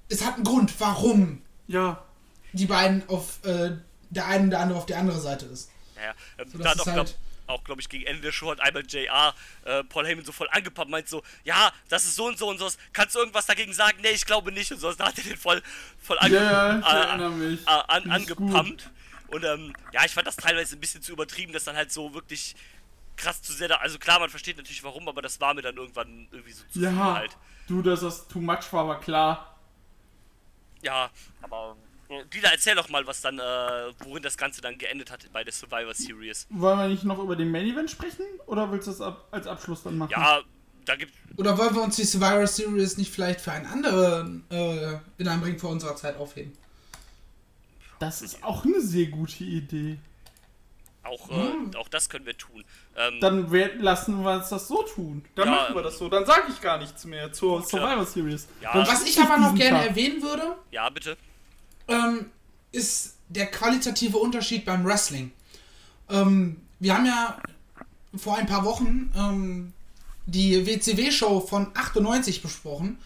es 0.10 0.24
hat 0.26 0.36
einen 0.36 0.44
Grund, 0.44 0.74
warum 0.80 1.42
Ja, 1.68 2.04
die 2.52 2.66
beiden 2.66 3.04
auf 3.08 3.40
äh, 3.46 3.72
der 4.10 4.28
eine 4.28 4.44
und 4.44 4.50
der 4.52 4.60
andere 4.60 4.78
auf 4.78 4.86
die 4.86 4.96
andere 4.96 5.20
Seite 5.22 5.46
ist. 5.46 5.70
ja, 5.96 6.02
ja. 6.04 6.14
Ähm, 6.38 6.50
So, 6.52 6.58
da 6.58 6.64
das 6.64 6.72
hat 6.72 6.76
ist 6.76 6.82
auch, 6.82 6.86
halt- 6.88 6.96
glaub, 7.08 7.16
auch 7.48 7.64
glaube 7.64 7.82
ich, 7.82 7.90
gegen 7.90 8.06
Ende 8.06 8.22
der 8.22 8.32
Show 8.32 8.52
hat 8.52 8.60
einmal 8.62 8.84
JR 8.86 9.34
äh, 9.66 9.84
Paul 9.84 10.06
Heyman 10.06 10.26
so 10.26 10.32
voll 10.32 10.48
angepappt, 10.52 10.90
meint 10.90 11.10
so, 11.10 11.24
ja, 11.44 11.72
das 11.90 12.06
ist 12.06 12.16
so 12.16 12.26
und 12.26 12.38
so 12.38 12.50
und 12.50 12.58
so, 12.58 12.70
kannst 12.94 13.16
du 13.16 13.20
irgendwas 13.20 13.46
dagegen 13.46 13.74
sagen? 13.74 14.00
Nee, 14.02 14.12
ich 14.12 14.26
glaube 14.26 14.52
nicht 14.52 14.72
und 14.72 14.80
so. 14.80 14.92
Da 14.94 15.08
hat 15.08 15.18
er 15.18 15.24
den 15.24 15.38
voll, 15.38 15.62
voll 16.00 16.18
ange 16.20 16.36
Ja, 16.36 16.80
ich 16.80 16.86
äh, 16.86 17.54
äh, 17.54 17.66
an, 17.66 18.12
angepumpt. 18.12 18.90
Und 19.28 19.44
ähm, 19.44 19.74
ja, 19.92 20.06
ich 20.06 20.14
fand 20.14 20.28
das 20.28 20.36
teilweise 20.36 20.76
ein 20.76 20.80
bisschen 20.80 21.02
zu 21.02 21.12
übertrieben, 21.12 21.54
dass 21.54 21.64
dann 21.64 21.76
halt 21.76 21.92
so 21.92 22.14
wirklich 22.14 22.56
krass 23.16 23.42
zu 23.42 23.52
sehr 23.54 23.68
da. 23.68 23.78
Also 23.78 23.98
klar, 23.98 24.20
man 24.20 24.30
versteht 24.30 24.58
natürlich 24.58 24.84
warum, 24.84 25.08
aber 25.08 25.22
das 25.22 25.40
war 25.42 25.54
mir 25.54 25.62
dann 25.62 25.78
irgendwann 25.78 26.28
irgendwie 26.32 26.52
so 26.52 26.64
zu 26.66 26.74
viel 26.74 26.84
ja. 26.84 27.16
halt. 27.16 27.38
Du, 27.68 27.82
dass 27.82 28.02
das 28.02 28.28
too 28.28 28.40
much 28.40 28.72
war, 28.72 28.88
war 28.88 29.00
klar. 29.00 29.58
Ja, 30.82 31.10
aber 31.42 31.78
Dieter, 32.34 32.50
erzähl 32.52 32.76
doch 32.76 32.90
mal, 32.90 33.06
was 33.08 33.22
dann, 33.22 33.40
äh, 33.40 33.42
worin 34.00 34.22
das 34.22 34.38
Ganze 34.38 34.62
dann 34.62 34.78
geendet 34.78 35.10
hat 35.12 35.26
bei 35.34 35.44
der 35.44 35.54
Survivor 35.54 35.94
Series. 35.94 36.46
Wollen 36.50 36.78
wir 36.80 36.88
nicht 36.88 37.04
noch 37.04 37.18
über 37.20 37.36
den 37.36 37.50
Main 37.52 37.66
Event 37.66 37.90
sprechen? 37.90 38.26
Oder 38.46 38.72
willst 38.72 38.88
du 38.88 38.92
das 38.92 39.02
ab, 39.02 39.28
als 39.32 39.48
Abschluss 39.48 39.84
dann 39.84 39.98
machen? 39.98 40.12
Ja, 40.12 40.42
da 40.86 40.96
gibt 40.96 41.14
Oder 41.38 41.58
wollen 41.58 41.74
wir 41.74 41.82
uns 41.82 41.96
die 41.96 42.04
Survivor 42.04 42.46
Series 42.46 42.98
nicht 42.98 43.12
vielleicht 43.12 43.42
für 43.42 43.52
einen 43.52 43.66
anderen 43.66 44.44
äh, 44.52 45.00
in 45.18 45.28
einem 45.28 45.42
Ring 45.44 45.58
vor 45.58 45.70
unserer 45.72 45.96
Zeit 45.96 46.18
aufheben? 46.18 46.54
Das 48.00 48.22
ist 48.22 48.44
auch 48.44 48.66
eine 48.66 48.82
sehr 48.82 49.06
gute 49.08 49.44
Idee. 49.46 49.98
auch, 51.04 51.30
äh, 51.32 51.78
auch 51.78 51.88
das 51.88 52.10
können 52.10 52.26
wir 52.26 52.38
tun. 52.38 52.64
Ähm, 52.98 53.20
Dann 53.22 53.50
lassen 53.80 54.24
wir 54.24 54.32
uns 54.34 54.50
das 54.50 54.68
so 54.68 54.84
tun. 54.84 55.24
Dann 55.36 55.48
Ja, 55.48 55.54
machen 55.56 55.76
wir 55.76 55.84
das 55.84 55.98
so. 55.98 56.10
Dann 56.10 56.26
sage 56.26 56.44
ich 56.50 56.60
gar 56.62 56.78
nichts 56.78 57.06
mehr 57.06 57.32
zur 57.32 57.64
Survivor 57.64 58.06
Series. 58.06 58.48
Ja. 58.62 58.76
Was 58.76 59.04
ich 59.08 59.20
aber 59.20 59.38
noch 59.38 59.56
gerne 59.56 59.80
Tag. 59.80 59.88
erwähnen 59.90 60.22
würde, 60.22 60.58
ja, 60.72 60.90
bitte. 60.90 61.18
Ähm, 61.88 62.26
ist 62.72 63.16
der 63.30 63.48
qualitative 63.48 64.18
Unterschied 64.18 64.66
beim 64.66 64.86
Wrestling. 64.86 65.32
Ähm, 66.10 66.58
wir 66.80 66.96
haben 66.96 67.06
ja 67.06 67.38
vor 68.16 68.38
ein 68.38 68.46
paar 68.46 68.66
Wochen 68.66 69.12
ähm, 69.16 69.74
die 70.26 70.66
WCW-Show 70.66 71.42
von 71.42 71.68
98 71.74 72.42
besprochen. 72.42 72.98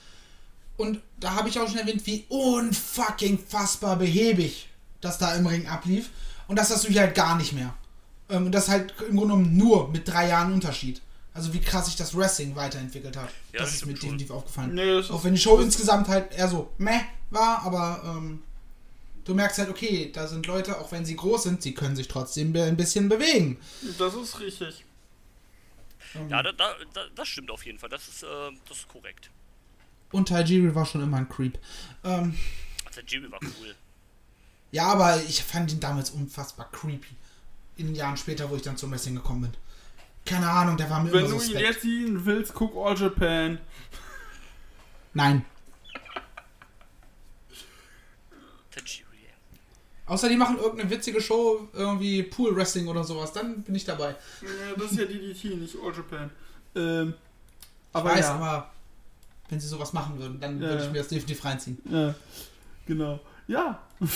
Und 0.77 1.01
da 1.19 1.33
habe 1.33 1.49
ich 1.49 1.59
auch 1.59 1.67
schon 1.67 1.77
erwähnt, 1.77 2.05
wie 2.05 2.25
unfucking 2.29 3.39
fassbar 3.39 3.95
behäbig 3.95 4.69
das 5.01 5.17
da 5.17 5.33
im 5.35 5.45
Ring 5.47 5.67
ablief. 5.67 6.09
Und 6.47 6.57
das 6.57 6.69
hast 6.71 6.83
du 6.85 6.89
hier 6.89 7.01
halt 7.01 7.15
gar 7.15 7.35
nicht 7.37 7.53
mehr. 7.53 7.73
Ähm, 8.29 8.47
und 8.47 8.51
das 8.51 8.69
halt 8.69 8.93
im 9.09 9.17
Grunde 9.17 9.35
genommen 9.35 9.57
nur 9.57 9.89
mit 9.89 10.07
drei 10.07 10.27
Jahren 10.29 10.53
Unterschied. 10.53 11.01
Also 11.33 11.53
wie 11.53 11.59
krass 11.61 11.85
sich 11.85 11.95
das 11.95 12.17
Wrestling 12.17 12.55
weiterentwickelt 12.55 13.15
hat. 13.15 13.29
Ja, 13.53 13.59
das 13.59 13.69
das 13.69 13.75
ist 13.75 13.85
mir 13.85 13.91
stimmt 13.95 13.99
schon. 13.99 14.09
definitiv 14.09 14.31
aufgefallen. 14.31 14.73
Nee, 14.73 14.99
Auch 15.09 15.23
wenn 15.23 15.33
die 15.35 15.39
Show 15.39 15.59
insgesamt 15.59 16.07
halt 16.07 16.33
eher 16.33 16.47
so 16.47 16.71
meh 16.79 16.99
war, 17.29 17.61
aber 17.63 18.01
ähm, 18.05 18.41
du 19.27 19.35
merkst 19.35 19.59
halt, 19.59 19.69
okay, 19.69 20.09
da 20.13 20.25
sind 20.27 20.47
Leute, 20.47 20.79
auch 20.79 20.91
wenn 20.91 21.05
sie 21.05 21.15
groß 21.15 21.43
sind, 21.43 21.61
sie 21.61 21.73
können 21.73 21.95
sich 21.95 22.07
trotzdem 22.07 22.55
ein 22.55 22.77
bisschen 22.77 23.09
bewegen. 23.09 23.59
Das 23.99 24.15
ist 24.15 24.39
richtig. 24.39 24.85
Ja, 26.29 26.41
da, 26.41 26.51
da, 26.53 26.73
da, 26.93 27.01
das 27.13 27.27
stimmt 27.27 27.51
auf 27.51 27.65
jeden 27.65 27.77
Fall. 27.77 27.89
Das 27.89 28.07
ist, 28.07 28.23
äh, 28.23 28.27
das 28.67 28.77
ist 28.79 28.87
korrekt. 28.87 29.29
Und 30.13 30.29
Tajiri 30.29 30.73
war 30.73 30.85
schon 30.85 31.01
immer 31.01 31.17
ein 31.17 31.27
Creep. 31.27 31.59
Ähm, 32.05 32.37
Also 32.85 33.01
Jimmy 33.05 33.29
war 33.29 33.39
cool. 33.43 33.75
ja, 34.71 34.85
aber 34.87 35.21
ich 35.23 35.43
fand 35.43 35.71
ihn 35.73 35.81
damals 35.81 36.11
unfassbar 36.11 36.71
creepy. 36.71 37.15
In 37.75 37.87
den 37.87 37.95
Jahren 37.95 38.15
später, 38.17 38.49
wo 38.49 38.55
ich 38.55 38.61
dann 38.61 38.77
zum 38.77 38.91
Wrestling 38.91 39.15
gekommen 39.15 39.41
bin. 39.41 39.51
Keine 40.25 40.49
Ahnung, 40.49 40.77
der 40.77 40.89
war 40.89 41.03
mir 41.03 41.11
Wenn 41.11 41.25
immer 41.25 41.37
du 41.37 41.43
ihn 41.43 41.57
jetzt 41.59 41.81
sehen 41.81 42.25
willst, 42.25 42.53
guck 42.53 42.75
All 42.77 42.97
Japan. 42.97 43.59
Nein. 45.13 45.45
Tajiri. 48.71 49.06
Außer 50.07 50.29
die 50.29 50.37
machen 50.37 50.57
irgendeine 50.57 50.89
witzige 50.89 51.21
Show, 51.21 51.67
irgendwie 51.73 52.23
Pool 52.23 52.55
Wrestling 52.55 52.87
oder 52.87 53.03
sowas, 53.03 53.33
dann 53.33 53.61
bin 53.63 53.75
ich 53.75 53.83
dabei. 53.85 54.15
Ja, 54.41 54.47
das 54.77 54.91
ist 54.93 54.99
ja 54.99 55.05
DDT, 55.05 55.55
nicht 55.57 55.75
All 55.83 55.93
Japan. 55.93 56.29
Ähm, 56.75 57.13
aber 57.93 58.09
ich 58.11 58.15
weiß, 58.17 58.25
ja, 58.25 58.35
aber 58.35 58.71
wenn 59.49 59.59
sie 59.59 59.67
sowas 59.67 59.93
machen 59.93 60.17
würden, 60.19 60.39
dann 60.39 60.61
Ja, 60.61 60.69
würde 60.69 60.85
ich 60.85 60.91
mir 60.91 60.99
das 60.99 61.07
definitiv 61.09 61.43
reinziehen. 61.43 61.77
ja, 61.89 62.13
genau. 62.85 63.19
Ja, 63.47 63.81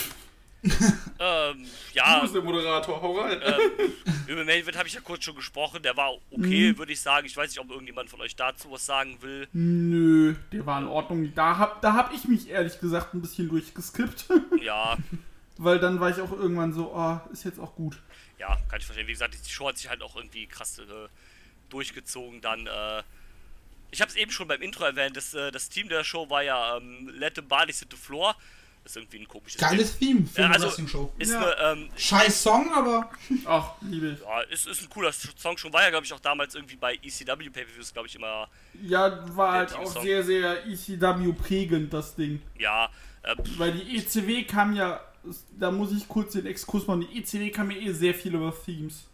Ähm, 0.63 1.63
du 1.63 1.67
ja, 1.95 2.19
bist 2.19 2.36
der 2.36 2.43
Moderator, 2.43 3.01
hau 3.01 3.19
rein. 3.19 3.41
ähm, 3.43 3.91
über 4.27 4.43
Melvin 4.45 4.75
habe 4.77 4.88
ich 4.88 4.93
ja 4.93 5.01
kurz 5.01 5.23
schon 5.23 5.36
gesprochen. 5.36 5.82
Der 5.82 5.97
war 5.97 6.12
Mhm. 6.30 6.43
okay, 6.45 6.77
würde 6.77 6.91
ich 6.93 7.01
sagen. 7.01 7.25
Ich 7.25 7.36
weiß 7.36 7.49
nicht, 7.49 7.60
ob 7.60 7.71
irgendjemand 7.71 8.12
von 8.12 8.21
euch 8.21 8.36
dazu 8.36 8.69
was 8.69 8.86
sagen 8.86 9.17
will. 9.21 9.47
Nö, 9.54 10.36
der 10.51 10.63
war 10.67 10.80
in 10.80 10.88
Ordnung. 10.88 11.34
Da 11.34 11.58
hab, 11.58 11.82
da 11.82 11.93
hab 11.93 12.13
ich 12.13 12.25
mich 12.25 12.47
ehrlich 12.49 12.80
gesagt 12.80 13.15
ein 13.15 13.21
bisschen 13.21 13.49
durchgeskippt. 13.49 14.25
Ja, 14.62 14.97
Weil 15.57 15.79
dann 15.79 15.99
war 15.99 16.09
ich 16.09 16.19
auch 16.21 16.31
irgendwann 16.31 16.73
so, 16.73 16.91
oh, 16.95 17.19
ist 17.31 17.43
jetzt 17.45 17.59
auch 17.59 17.75
gut. 17.75 17.97
ja, 18.39 18.57
kann 18.69 18.79
ich 18.79 18.85
verstehen. 18.85 19.07
Wie 19.07 19.11
gesagt, 19.11 19.35
die 19.45 19.49
Show 19.51 19.67
hat 19.67 19.77
sich 19.77 19.89
halt 19.89 20.01
auch 20.01 20.15
irgendwie 20.15 20.47
krass 20.47 20.79
äh, 20.79 20.83
durchgezogen. 21.69 22.41
Dann, 22.41 22.67
äh, 22.67 23.03
ich 23.91 24.01
habe 24.01 24.09
es 24.09 24.15
eben 24.17 24.31
schon 24.31 24.47
beim 24.47 24.61
Intro 24.61 24.83
erwähnt, 24.85 25.15
das, 25.17 25.33
äh, 25.33 25.51
das 25.51 25.69
Team 25.69 25.89
der 25.89 26.03
Show 26.03 26.29
war 26.29 26.41
ja 26.43 26.77
ähm, 26.77 27.09
Let 27.09 27.35
the 27.35 27.41
Bodies 27.41 27.79
hit 27.79 27.89
the 27.91 27.97
Floor. 27.97 28.35
Das 28.83 28.93
ist 28.93 28.95
irgendwie 28.97 29.19
ein 29.19 29.27
komisches 29.27 29.61
Geiles 29.61 29.99
Theme 29.99 30.25
für 30.25 30.39
Ja, 30.39 30.45
eine 30.47 30.55
also, 30.55 30.65
Wrestling-Show. 30.67 31.13
Ist 31.19 31.31
Ja. 31.33 31.51
eine, 31.53 31.81
ähm, 31.83 31.89
Scheiß 31.95 32.41
Song, 32.41 32.73
aber 32.73 33.11
Ach, 33.45 33.73
liebe 33.81 34.13
ich. 34.13 34.21
ja, 34.21 34.41
ist, 34.41 34.65
ist 34.65 34.81
ein 34.81 34.89
cooler 34.89 35.11
Song 35.11 35.55
schon. 35.59 35.71
War 35.71 35.83
ja, 35.83 35.91
glaube 35.91 36.03
ich, 36.07 36.11
auch 36.13 36.19
damals 36.19 36.55
irgendwie 36.55 36.77
bei 36.77 36.95
ECW 36.95 37.49
Pay-Per-Views, 37.51 37.93
glaube 37.93 38.07
ich, 38.07 38.15
immer, 38.15 38.47
Ja, 38.81 39.35
war 39.37 39.51
halt 39.51 39.73
auch 39.75 40.01
sehr, 40.01 40.23
sehr 40.23 40.65
ECW 40.65 41.31
prägend, 41.33 41.93
das 41.93 42.15
Ding. 42.15 42.41
ja, 42.57 42.89
äh, 43.21 43.35
Weil 43.57 43.73
die 43.73 43.97
ECW 43.97 44.45
kam 44.45 44.73
ja, 44.73 44.99
da 45.60 45.71
muss 45.71 45.91
ich 45.91 46.07
kurz 46.07 46.34
den 46.34 46.45
Exkurs 46.45 46.88
machen, 46.88 47.01
die 47.12 47.19
ECW 47.19 47.49
kam 47.51 47.71
ja 47.71 47.77
eh 47.77 47.91
sehr 47.93 48.13
viel 48.13 48.34
über 48.34 48.53
Themes. 48.65 49.07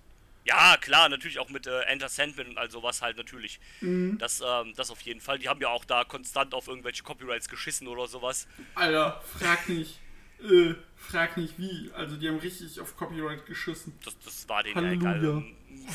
Ja, 0.46 0.78
klar, 0.78 1.10
natürlich 1.10 1.40
auch 1.40 1.50
mit 1.50 1.68
äh, 1.68 1.82
Enter 1.82 2.08
Sandman 2.08 2.48
und 2.48 2.58
all 2.58 2.72
sowas 2.72 3.02
halt 3.02 3.18
natürlich. 3.18 3.60
Mhm. 3.82 4.18
Das, 4.18 4.40
ähm, 4.42 4.74
das 4.78 4.90
auf 4.90 5.02
jeden 5.02 5.20
Fall. 5.20 5.40
Die 5.40 5.50
haben 5.50 5.60
ja 5.60 5.68
auch 5.68 5.84
da 5.84 6.06
konstant 6.06 6.54
auf 6.54 6.70
irgendwelche 6.70 7.04
Copyrights 7.04 7.50
geschissen 7.50 7.88
oder 7.90 8.08
sowas. 8.08 8.48
Alter, 8.76 9.22
frag 9.38 9.68
nicht. 9.68 10.00
Äh, 10.42 10.76
frag 10.96 11.36
nicht 11.36 11.56
wie. 11.58 11.92
Also 11.94 12.16
die 12.16 12.30
haben 12.30 12.38
richtig 12.38 12.80
auf 12.80 12.96
Copyright 12.96 13.46
geschissen. 13.46 13.94
Das, 14.06 14.18
das 14.24 14.48
war 14.48 14.64
denen 14.64 14.76
Halleluja. 14.76 15.12
ja 15.12 15.18
egal. 15.18 15.44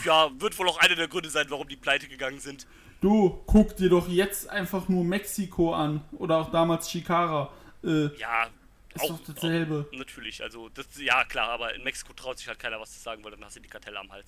Ja, 0.05 0.31
wird 0.39 0.59
wohl 0.59 0.69
auch 0.69 0.79
einer 0.81 0.97
der 0.97 1.09
Gründe 1.09 1.31
sein, 1.31 1.47
warum 1.49 1.67
die 1.69 1.77
pleite 1.77 2.07
gegangen 2.07 2.39
sind. 2.41 2.67
Du, 3.01 3.43
guck 3.47 3.77
dir 3.77 3.89
doch 3.89 4.07
jetzt 4.07 4.51
einfach 4.51 4.87
nur 4.89 5.03
Mexiko 5.03 5.75
an. 5.75 6.03
Oder 6.13 6.37
auch 6.37 6.51
damals 6.51 6.89
Chikara. 6.91 7.51
Äh, 7.83 8.15
Ja, 8.19 8.49
ist 8.95 9.09
doch 9.09 9.21
dasselbe. 9.27 9.87
Auch, 9.93 9.99
natürlich, 9.99 10.43
also, 10.43 10.69
das, 10.71 10.87
ja 10.99 11.25
klar, 11.25 11.49
aber 11.51 11.75
in 11.75 11.83
Mexiko 11.85 12.13
traut 12.13 12.39
sich 12.39 12.49
halt 12.49 12.59
keiner 12.59 12.81
was 12.81 12.93
zu 12.93 13.01
sagen, 13.01 13.25
weil 13.25 13.33
dann 13.33 13.45
hast 13.45 13.57
du 13.57 13.61
die 13.61 13.69
Kartelle 13.69 13.99
am 13.99 14.11
Hals. 14.11 14.27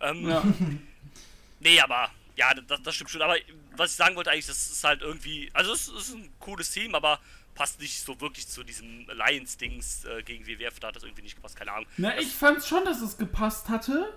Ähm, 0.00 0.28
Ja. 0.28 0.42
Nee, 1.58 1.80
aber 1.80 2.10
ja, 2.36 2.52
das, 2.52 2.82
das 2.82 2.94
stimmt 2.94 3.08
schon. 3.10 3.22
Aber 3.22 3.36
was 3.76 3.90
ich 3.92 3.96
sagen 3.96 4.14
wollte 4.14 4.30
eigentlich, 4.30 4.46
das 4.46 4.70
ist 4.70 4.84
halt 4.84 5.00
irgendwie, 5.00 5.50
also 5.54 5.72
es 5.72 5.88
ist 5.88 6.14
ein 6.14 6.28
cooles 6.38 6.70
Team, 6.70 6.94
aber 6.94 7.18
passt 7.54 7.80
nicht 7.80 7.98
so 7.98 8.20
wirklich 8.20 8.46
zu 8.46 8.62
diesem 8.62 9.06
Alliance-Dings 9.08 10.04
äh, 10.04 10.22
gegen 10.22 10.46
WWF. 10.46 10.78
Da 10.78 10.88
hat 10.88 10.96
das 10.96 11.02
irgendwie 11.04 11.22
nicht 11.22 11.36
gepasst, 11.36 11.56
keine 11.56 11.72
Ahnung. 11.72 11.86
Na, 11.96 12.18
ich 12.18 12.28
fand 12.28 12.62
schon, 12.62 12.84
dass 12.84 13.00
es 13.00 13.16
gepasst 13.16 13.68
hatte. 13.70 14.12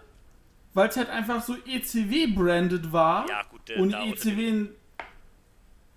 Weil 0.73 0.89
es 0.89 0.97
halt 0.97 1.09
einfach 1.09 1.41
so 1.41 1.55
ECW-branded 1.65 2.91
war. 2.91 3.27
Ja, 3.27 3.43
gut, 3.43 3.69
äh, 3.69 3.75
Und 3.75 3.93
ECW 3.93 4.49
ein 4.49 4.69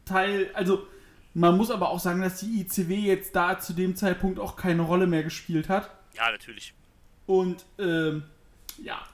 Teil, 0.07 0.51
also 0.55 0.87
man 1.35 1.57
muss 1.57 1.71
aber 1.71 1.89
auch 1.91 2.01
sagen, 2.01 2.21
dass 2.21 2.41
die 2.41 2.61
ICW 2.61 2.95
jetzt 2.95 3.35
da 3.35 3.59
zu 3.59 3.73
dem 3.73 3.97
Zeitpunkt 3.97 4.39
auch 4.39 4.57
keine 4.57 4.83
Rolle 4.83 5.07
mehr 5.07 5.23
gespielt 5.23 5.69
hat. 5.69 5.91
Ja, 6.15 6.31
natürlich. 6.31 6.75
Und 7.27 7.65
ähm, 7.79 8.25
ja, 8.83 9.07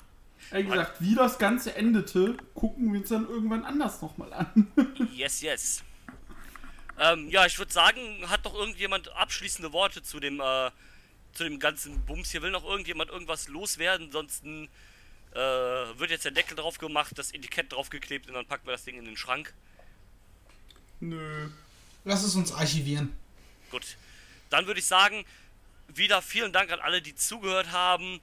wie 0.50 0.64
gesagt, 0.64 1.00
wie 1.00 1.14
das 1.14 1.38
Ganze 1.38 1.74
endete, 1.76 2.36
gucken 2.54 2.92
wir 2.92 3.00
uns 3.00 3.10
dann 3.10 3.28
irgendwann 3.28 3.64
anders 3.64 4.00
nochmal 4.02 4.32
an. 4.32 4.66
Yes, 5.14 5.42
yes. 5.42 5.84
Ähm, 6.98 7.28
ja, 7.28 7.46
ich 7.46 7.58
würde 7.58 7.72
sagen, 7.72 8.28
hat 8.28 8.44
doch 8.44 8.54
irgendjemand 8.54 9.14
abschließende 9.14 9.72
Worte 9.72 10.02
zu 10.02 10.18
dem, 10.18 10.40
äh, 10.40 10.70
zu 11.32 11.44
dem 11.44 11.60
ganzen 11.60 12.04
Bums 12.06 12.30
hier? 12.30 12.42
Will 12.42 12.50
noch 12.50 12.64
irgendjemand 12.64 13.10
irgendwas 13.10 13.46
loswerden? 13.48 14.06
Ansonsten 14.06 14.68
äh, 15.32 15.38
wird 15.38 16.10
jetzt 16.10 16.24
der 16.24 16.32
Deckel 16.32 16.56
drauf 16.56 16.78
gemacht, 16.78 17.16
das 17.16 17.32
Etikett 17.32 17.72
draufgeklebt 17.72 18.26
und 18.28 18.34
dann 18.34 18.46
packen 18.46 18.66
wir 18.66 18.72
das 18.72 18.84
Ding 18.84 18.96
in 18.96 19.04
den 19.04 19.16
Schrank. 19.16 19.54
Nö. 21.00 21.50
Lass 22.08 22.24
es 22.24 22.34
uns 22.34 22.52
archivieren. 22.52 23.16
Gut. 23.70 23.96
Dann 24.50 24.66
würde 24.66 24.80
ich 24.80 24.86
sagen, 24.86 25.24
wieder 25.88 26.22
vielen 26.22 26.52
Dank 26.52 26.72
an 26.72 26.80
alle, 26.80 27.02
die 27.02 27.14
zugehört 27.14 27.70
haben. 27.70 28.20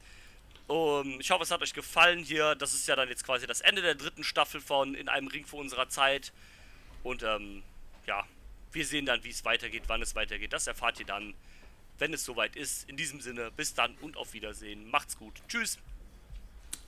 Um, 0.68 1.20
ich 1.20 1.30
hoffe, 1.30 1.44
es 1.44 1.52
hat 1.52 1.62
euch 1.62 1.74
gefallen 1.74 2.24
hier. 2.24 2.56
Das 2.56 2.74
ist 2.74 2.88
ja 2.88 2.96
dann 2.96 3.08
jetzt 3.08 3.24
quasi 3.24 3.46
das 3.46 3.62
Ende 3.62 3.84
der 3.84 3.94
dritten 3.94 4.24
Staffel 4.24 4.60
von 4.60 4.96
In 4.96 5.08
einem 5.08 5.28
Ring 5.28 5.46
vor 5.46 5.60
unserer 5.60 5.88
Zeit. 5.88 6.34
Und 7.04 7.22
ähm, 7.22 7.62
ja, 8.08 8.24
wir 8.72 8.86
sehen 8.86 9.06
dann, 9.06 9.24
wie 9.24 9.30
es 9.30 9.46
weitergeht, 9.46 9.84
wann 9.88 10.02
es 10.02 10.16
weitergeht. 10.16 10.52
Das 10.52 10.66
erfahrt 10.66 11.00
ihr 11.00 11.06
dann, 11.06 11.36
wenn 12.00 12.12
es 12.14 12.26
soweit 12.26 12.56
ist. 12.56 12.90
In 12.90 12.98
diesem 12.98 13.22
Sinne, 13.22 13.52
bis 13.52 13.76
dann 13.76 13.96
und 14.02 14.18
auf 14.18 14.34
Wiedersehen. 14.34 14.90
Macht's 14.90 15.16
gut. 15.18 15.40
Tschüss. 15.48 15.78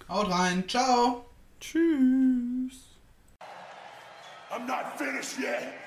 Haut 0.10 0.32
rein, 0.32 0.68
ciao. 0.68 1.30
Tschüss. 1.60 2.74
I'm 4.50 4.66
not 4.66 4.98
finished 4.98 5.38
yet. 5.38 5.87